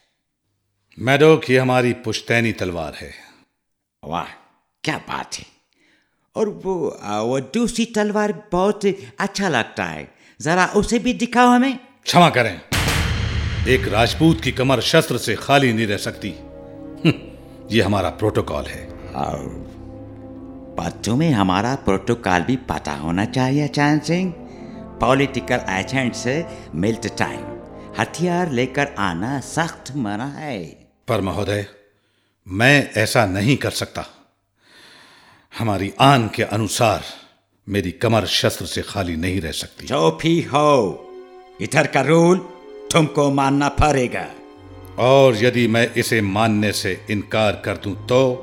मैडोक 0.99 1.49
ये 1.49 1.57
हमारी 1.59 1.93
पुश्तैनी 1.93 2.51
तलवार 2.51 2.95
है। 2.95 3.11
वाह 4.03 4.27
क्या 4.83 4.97
बात 4.97 5.35
है। 5.35 5.45
और 6.37 6.49
वो 6.49 6.99
वो 7.03 7.39
दूसरी 7.39 7.85
तलवार 7.85 8.43
बहुत 8.51 8.79
अच्छा 9.19 9.49
लगता 9.49 9.83
है। 9.83 10.11
जरा 10.41 10.65
उसे 10.65 10.99
भी 10.99 11.13
दिखाओ 11.13 11.47
हमें। 11.47 11.79
क्षमा 12.03 12.29
करें। 12.29 12.61
एक 13.67 13.87
राजपूत 13.87 14.41
की 14.41 14.51
कमर 14.51 14.81
शस्त्र 14.81 15.17
से 15.17 15.35
खाली 15.35 15.73
नहीं 15.73 15.87
रह 15.87 15.97
सकती। 15.97 16.29
हम्म, 17.05 17.13
ये 17.71 17.81
हमारा 17.81 18.09
प्रोटोकॉल 18.09 18.65
है। 18.65 18.87
और 19.15 19.67
पर 20.79 20.91
तुम्हें 20.91 21.31
हमारा 21.31 21.75
प्रोटोकॉल 21.75 22.41
भी 22.41 22.55
पता 22.55 22.91
होना 22.91 23.25
चाहिए 23.25 23.67
चैन 23.67 23.99
सिंह। 23.99 24.33
पॉलिटिकल 25.01 25.61
एजेंट 25.69 26.15
से 26.15 26.45
मिल्ट 26.75 27.17
टाइम। 27.17 27.41
हथियार 27.99 28.51
लेकर 28.51 28.87
आना 28.99 29.39
सख्त 29.39 29.95
मना 29.95 30.25
है। 30.25 30.65
पर 31.07 31.21
महोदय 31.21 31.65
मैं 32.47 32.91
ऐसा 32.97 33.25
नहीं 33.25 33.57
कर 33.57 33.71
सकता। 33.71 34.05
हमारी 35.59 35.93
आन 35.99 36.29
के 36.35 36.43
अनुसार 36.43 37.03
मेरी 37.69 37.91
कमर 37.91 38.25
शस्त्र 38.25 38.65
से 38.65 38.81
खाली 38.81 39.15
नहीं 39.15 39.41
रह 39.41 39.51
सकती। 39.51 39.85
जो 39.85 40.19
भी 40.21 40.41
हो 40.41 41.09
इधर 41.61 41.87
का 41.87 42.01
रूल 42.01 42.37
तुमको 42.91 43.31
मानना 43.31 43.69
पड़ेगा। 43.69 44.27
और 44.99 45.35
यदि 45.35 45.67
मैं 45.67 45.93
इसे 45.93 46.21
मानने 46.21 46.71
से 46.71 47.05
इनकार 47.09 47.61
कर 47.65 47.77
दूँ 47.77 48.07
तो? 48.07 48.35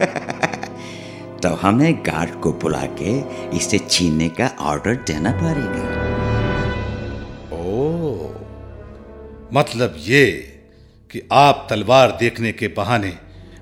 तो 1.42 1.48
हमें 1.48 2.02
गार्ड 2.06 2.40
को 2.40 2.52
बुला 2.52 2.82
के 3.02 3.20
इसे 3.56 3.78
छीनने 3.78 4.28
का 4.28 4.56
ऑर्डर 4.60 4.94
देना 4.94 5.32
पड़ेगा। 5.32 6.06
ओ 7.52 7.82
मतलब 9.52 9.96
ये 9.98 10.30
कि 11.10 11.28
आप 11.32 11.66
तलवार 11.70 12.16
देखने 12.20 12.52
के 12.52 12.68
बहाने 12.68 13.16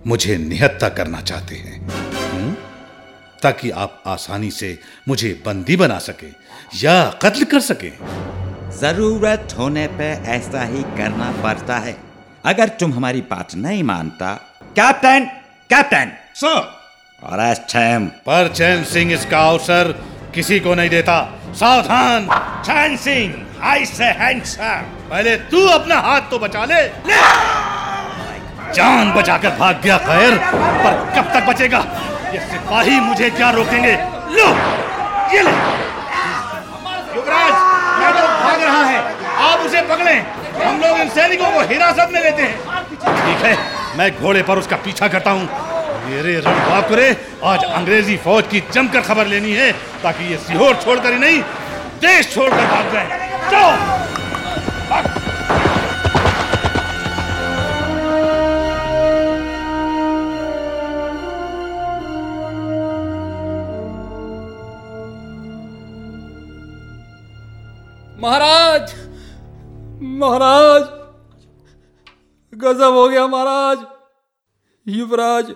मुझे 0.06 0.36
निहत्ता 0.36 0.88
करना 0.88 1.20
चाहते 1.20 1.54
हैं? 1.54 2.04
ताकि 3.44 3.70
आप 3.70 4.02
आसानी 4.06 4.50
से 4.50 4.78
मुझे 5.08 5.30
बंदी 5.46 5.76
बना 5.76 5.98
सके 5.98 6.30
या 6.76 6.94
कत्ल 7.22 7.44
कर 7.44 7.60
सके। 7.60 7.90
ज़रूरत 8.78 9.54
होने 9.58 9.86
पे 9.98 10.08
ऐसा 10.32 10.64
ही 10.64 10.82
करना 10.96 11.30
पड़ता 11.42 11.76
है। 11.78 11.96
अगर 12.44 12.68
तुम 12.80 12.94
हमारी 12.94 13.20
बात 13.30 13.54
नहीं 13.56 13.82
मानता। 13.82 14.32
कैप्टन 14.76 15.24
कैप्टन 15.70 16.12
सो 16.34 16.54
और 17.22 17.42
टाइम 17.72 18.06
पर 18.26 18.48
चैन 18.48 18.84
सिंह 18.84 19.12
इसका 19.12 19.40
अवसर 19.48 19.92
किसी 20.34 20.58
को 20.60 20.74
नहीं 20.74 20.90
देता। 20.90 21.16
सावधान। 21.54 22.26
चैन 22.62 22.96
सिंह 22.96 23.34
हाई 23.60 23.84
से 23.86 24.04
हैंडसम 24.20 24.90
पहले 25.10 25.36
तू 25.50 25.66
अपना 25.68 26.00
हाथ 26.00 26.20
तो 26.30 26.38
बचा 26.38 26.64
ले, 26.64 26.82
ले। 27.08 27.18
जान 28.74 29.12
बचाकर 29.12 29.56
भाग 29.56 29.80
गया 29.82 29.98
खैर 29.98 30.36
पर 30.84 30.94
कब 31.16 31.32
तक 31.34 31.46
बचेगा? 31.46 31.80
ये 32.34 32.40
सिपाही 32.42 32.98
मुझे 33.00 33.28
क्या 33.30 33.48
रोकेंगे? 33.50 33.92
लो! 34.36 34.46
ये 35.34 35.42
ले! 35.42 35.50
युवराज 37.16 37.52
मेरा 37.98 38.10
तो 38.12 38.28
भाग 38.40 38.62
रहा 38.62 38.82
है। 38.84 38.96
आप 39.42 39.60
उसे 39.66 39.82
पकड़ें। 39.90 40.18
हम 40.56 40.80
लोग 40.80 40.98
इन 41.00 41.08
सैनिकों 41.10 41.50
को 41.52 41.60
हिरासत 41.72 42.10
में 42.12 42.20
लेते 42.22 42.42
हैं। 42.42 42.56
ठीक 42.96 43.44
है, 43.44 43.56
मैं 43.98 44.10
घोड़े 44.20 44.42
पर 44.42 44.58
उसका 44.58 44.76
पीछा 44.84 45.08
करता 45.08 45.30
हूँ। 45.30 45.48
मेरे 46.06 46.34
रणबाकुरे 46.40 47.08
आज 47.44 47.64
अंग्रेज़ी 47.64 48.16
फौज 48.24 48.44
की 48.50 48.62
जमकर 48.72 49.00
खबर 49.02 49.26
लेनी 49.26 49.52
है, 49.52 49.70
ताकि 50.02 50.30
ये 50.32 50.36
सीहोर 50.38 50.74
छोड़कर 50.84 51.12
ही 51.12 51.18
नहीं, 51.18 51.40
देश 52.00 52.34
छोड़कर 52.34 52.66
भाग 52.66 52.92
जाए। 52.92 53.06
चलो 53.50 53.68
महाराज 68.24 68.92
महाराज 70.02 70.82
गजब 72.52 72.94
हो 72.94 73.08
गया 73.08 73.26
महाराज। 73.26 73.78
युवराज 74.86 75.50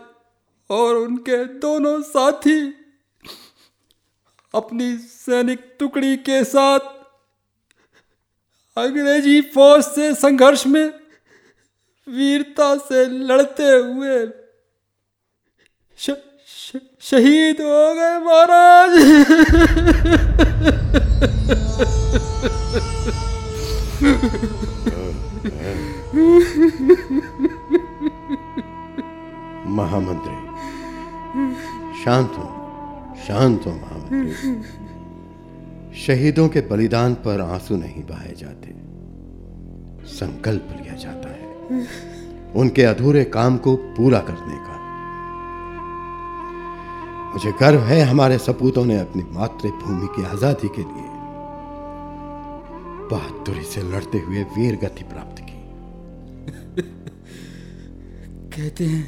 और 0.71 0.97
उनके 0.97 1.45
दोनों 1.45 2.03
साथी 2.03 2.59
अपनी 4.55 4.97
सैनिक 4.97 5.77
टुकड़ी 5.79 6.17
के 6.17 6.45
साथ 6.45 6.81
अंग्रेज़ी 8.77 9.41
फौज 9.55 9.85
से 9.85 10.15
संघर्ष 10.15 10.67
में 10.67 10.87
वीरता 12.09 12.77
से 12.77 13.05
लड़ते 13.05 13.71
हुए 13.71 14.27
श, 15.99 16.11
श, 16.47 16.77
शहीद 17.01 17.61
हो 17.61 17.95
गए 17.95 18.19
महाराज। 18.19 18.93
महामंत्री। 29.69 30.37
शांत 32.05 32.33
हो 32.39 32.45
शांत 33.29 33.67
हो 33.67 33.73
महामंत्री। 33.73 34.63
शहीदों 36.01 36.49
के 36.49 36.61
बलिदान 36.61 37.15
पर 37.15 37.41
आँसू 37.41 37.77
नहीं 37.77 38.03
बहाए 38.03 38.35
जाते। 38.39 38.75
संकल्प 40.07 40.69
लिया 40.83 40.95
जाता 40.95 41.29
है। 41.29 41.87
उनके 42.57 42.83
अधूरे 42.83 43.25
काम 43.25 43.57
को 43.57 43.77
पूरा 43.77 44.21
करने 44.21 44.57
का। 44.57 44.79
मुझे 47.33 47.53
गर्व 47.61 47.81
है 47.81 48.03
हमारे 48.03 48.39
सपूतों 48.39 48.85
ने 48.85 48.99
अपनी 48.99 49.23
मातृभूमि 49.23 50.07
की 50.07 50.25
आज़ादी 50.25 50.69
के 50.69 50.83
लिए 50.83 51.18
बहादुरी 53.11 53.65
से 53.65 53.83
लड़ते 53.83 54.19
हुए 54.19 54.43
वीर 54.43 54.77
गति 54.77 55.05
प्राप्त 55.05 55.43
की। 55.43 55.59
कहते 58.57 58.85
हैं, 58.85 59.05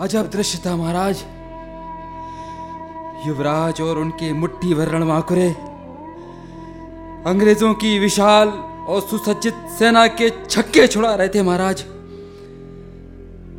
अजब 0.00 0.30
दृश्य 0.30 0.58
था 0.66 0.76
महाराज। 0.76 1.24
युवराज 3.26 3.80
और 3.80 3.98
उनके 3.98 4.32
मुट्ठी 4.32 4.74
भर 4.74 4.88
रणवाकुरे 4.88 5.48
अंग्रेज़ों 7.26 7.74
की 7.74 7.98
विशाल 7.98 8.48
और 8.88 9.00
सुसज्जित 9.00 9.54
सेना 9.54 10.06
के 10.06 10.30
छक्के 10.50 10.86
छुड़ा 10.86 11.14
रहे 11.14 11.28
थे 11.28 11.42
महाराज। 11.42 11.82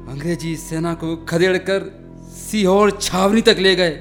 अंग्रेज़ी 0.10 0.56
सेना 0.56 0.94
को 0.94 1.16
खदेड़कर 1.18 1.80
सीहोर 2.34 2.92
छावनी 3.02 3.42
तक 3.42 3.56
ले 3.60 3.76
गए। 3.76 3.92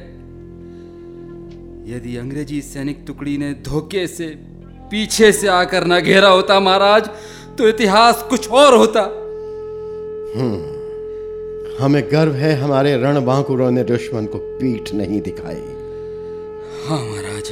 यदि 1.94 2.16
अंग्रेज़ी 2.16 2.62
सैनिक 2.62 3.04
टुकड़ी 3.06 3.38
ने 3.38 3.54
धोखे 3.54 4.06
से 4.06 4.55
पीछे 4.90 5.30
से 5.32 5.48
आकर 5.48 5.84
न 5.86 6.00
घेरा 6.00 6.28
होता 6.28 6.58
महाराज 6.60 7.08
तो 7.58 7.68
इतिहास 7.68 8.22
कुछ 8.30 8.48
और 8.50 8.74
होता। 8.74 9.02
हमें 11.80 12.02
गर्व 12.12 12.32
है 12.34 12.54
हमारे 12.54 12.96
रणबांकुरों 12.96 13.70
ने 13.70 13.82
दुश्मन 13.84 14.26
को 14.26 14.38
पीठ 14.38 14.92
नहीं 14.94 15.20
दिखाई। 15.20 15.62
हाँ 16.86 17.00
महाराज 17.00 17.50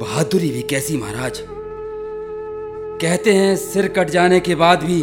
बहादुरी 0.00 0.50
भी 0.50 0.62
कैसी 0.62 0.96
महाराज। 0.96 1.40
कहते 3.00 3.32
हैं 3.32 3.56
सिर 3.56 3.88
कट 3.88 4.10
जाने 4.10 4.40
के 4.40 4.54
बाद 4.54 4.82
भी 4.84 4.98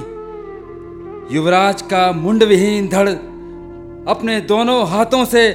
युवराज 1.36 1.82
का 1.82 2.12
मुंड 2.12 2.44
विहीन 2.44 2.88
धड़ 2.88 3.10
अपने 4.10 4.40
दोनों 4.42 4.86
हाथों 4.88 5.24
से 5.26 5.50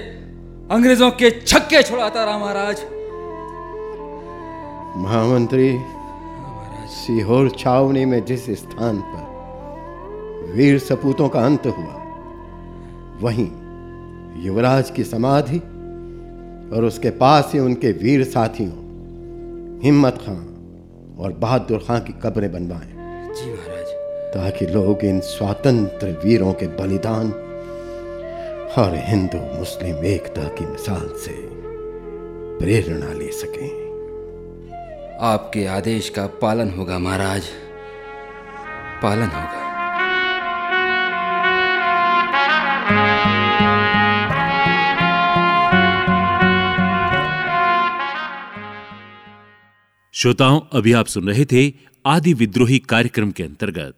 अंग्रेज़ों 0.73 1.11
के 1.13 1.31
छक्के 1.31 1.83
छुड़ाता 1.83 2.25
रहा 2.25 2.39
महाराज। 2.39 2.85
महामंत्री 4.97 5.81
सीहोर 6.89 7.51
छावनी 7.51 8.05
में 8.05 8.25
जिस 8.25 8.51
स्थान 8.51 9.01
पर 9.01 10.53
वीर 10.53 10.79
सपूतों 10.79 11.29
का 11.29 11.41
अंत 11.41 11.67
हुआ 11.67 12.03
वहीं 13.21 13.49
युवराज 14.45 14.91
की 14.91 15.05
समाधि 15.05 15.59
और 16.77 16.85
उसके 16.85 17.11
पास 17.11 17.51
ही 17.55 17.59
उनके 17.59 17.93
वीर 17.93 18.25
साथियों 18.25 18.73
हिम्मत 19.85 20.15
खां 20.15 20.37
और 21.17 21.33
बहादुर 21.33 21.79
खां 21.79 22.01
की 22.01 22.13
कब्रें 22.13 22.53
बनवाएँ 22.53 22.93
जी 23.35 23.53
महाराज। 23.53 23.87
ताकि 24.35 24.67
लोग 24.67 25.05
इन 25.05 25.21
स्वतंत्र 25.21 26.21
वीरों 26.25 26.53
के 26.53 26.67
बलिदान 26.67 27.33
और 28.79 28.95
हिंदू 28.95 29.59
मुस्लिम 29.59 30.05
एकता 30.05 30.45
की 30.49 30.67
मिसाल 30.67 31.09
से 31.17 31.49
प्रेरणा 32.59 33.13
ले 33.13 33.33
सकें। 33.33 33.84
आपके 35.21 35.67
आदेश 35.67 36.09
का 36.09 36.27
पालन 36.27 36.71
होगा, 36.71 36.99
महाराज। 36.99 37.43
पालन 39.03 39.27
होगा। 39.27 39.61
श्रोताओं, 50.13 50.61
अभी 50.73 50.93
आप 50.93 51.07
सुन 51.07 51.29
रहे 51.29 51.45
थे 51.45 51.73
आदि 52.07 52.35
विद्रोही 52.35 52.79
कार्यक्रम 52.79 53.31
के 53.31 53.43
अंतर्गत 53.43 53.95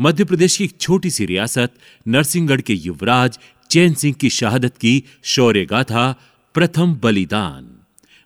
मध्य 0.00 0.24
प्रदेश 0.24 0.56
की 0.56 0.64
एक 0.64 0.80
छोटी 0.80 1.10
सी 1.10 1.26
रियासत, 1.26 1.70
नरसिंहगढ़ 2.08 2.60
के 2.60 2.74
युवराज 2.74 3.38
चैन 3.70 3.94
सिंह 3.94 4.14
की 4.14 4.30
शहादत 4.30 4.76
की 4.76 5.04
शौर्य 5.22 5.64
गाथा 5.64 6.14
प्रथम 6.54 6.94
बलिदान। 6.94 7.73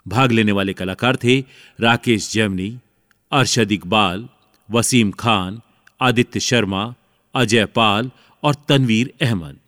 भाग 0.09 0.33
लेने 0.33 0.53
वाले 0.53 0.73
कलाकार 0.73 1.17
थे 1.17 1.39
राकेश 1.79 2.31
जैमनी, 2.33 2.79
अरशद 3.33 3.73
इकबाल, 3.73 4.29
वसीम 4.69 5.11
खान, 5.11 5.61
आदित्य 6.01 6.41
शर्मा, 6.41 6.95
अजय 7.35 7.65
पाल 7.67 8.11
और 8.43 8.55
तनवीर 8.69 9.13
अहमद 9.23 9.59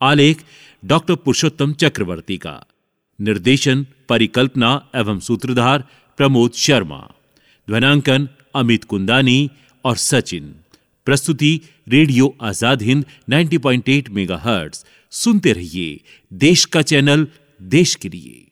आलेख, 0.00 0.44
डॉक्टर 0.84 1.14
पुरुषोत्तम 1.14 1.72
चक्रवर्ती 1.72 2.36
का। 2.38 2.66
निर्देशन, 3.18 3.86
परिकल्पना 4.08 4.70
एवं 4.94 5.18
सूत्रधार 5.20 5.84
प्रमोद 6.18 6.52
शर्मा। 6.52 7.00
ध्वनांकन, 7.68 8.28
अमित 8.54 8.84
कुंदानी 8.84 9.50
और 9.84 9.96
सचिन। 9.96 10.54
प्रस्तुति, 11.06 11.60
रेडियो 11.88 12.36
आज़ाद 12.42 12.82
हिंद 12.82 13.04
90.8 13.28 14.10
मेगाहर्ट्ज। 14.10 14.84
सुनते 15.12 15.52
रहिए 15.52 16.00
देश 16.32 16.64
का 16.64 16.82
चैनल, 16.82 17.26
देश 17.60 17.94
के 17.94 18.08
लिए। 18.08 18.49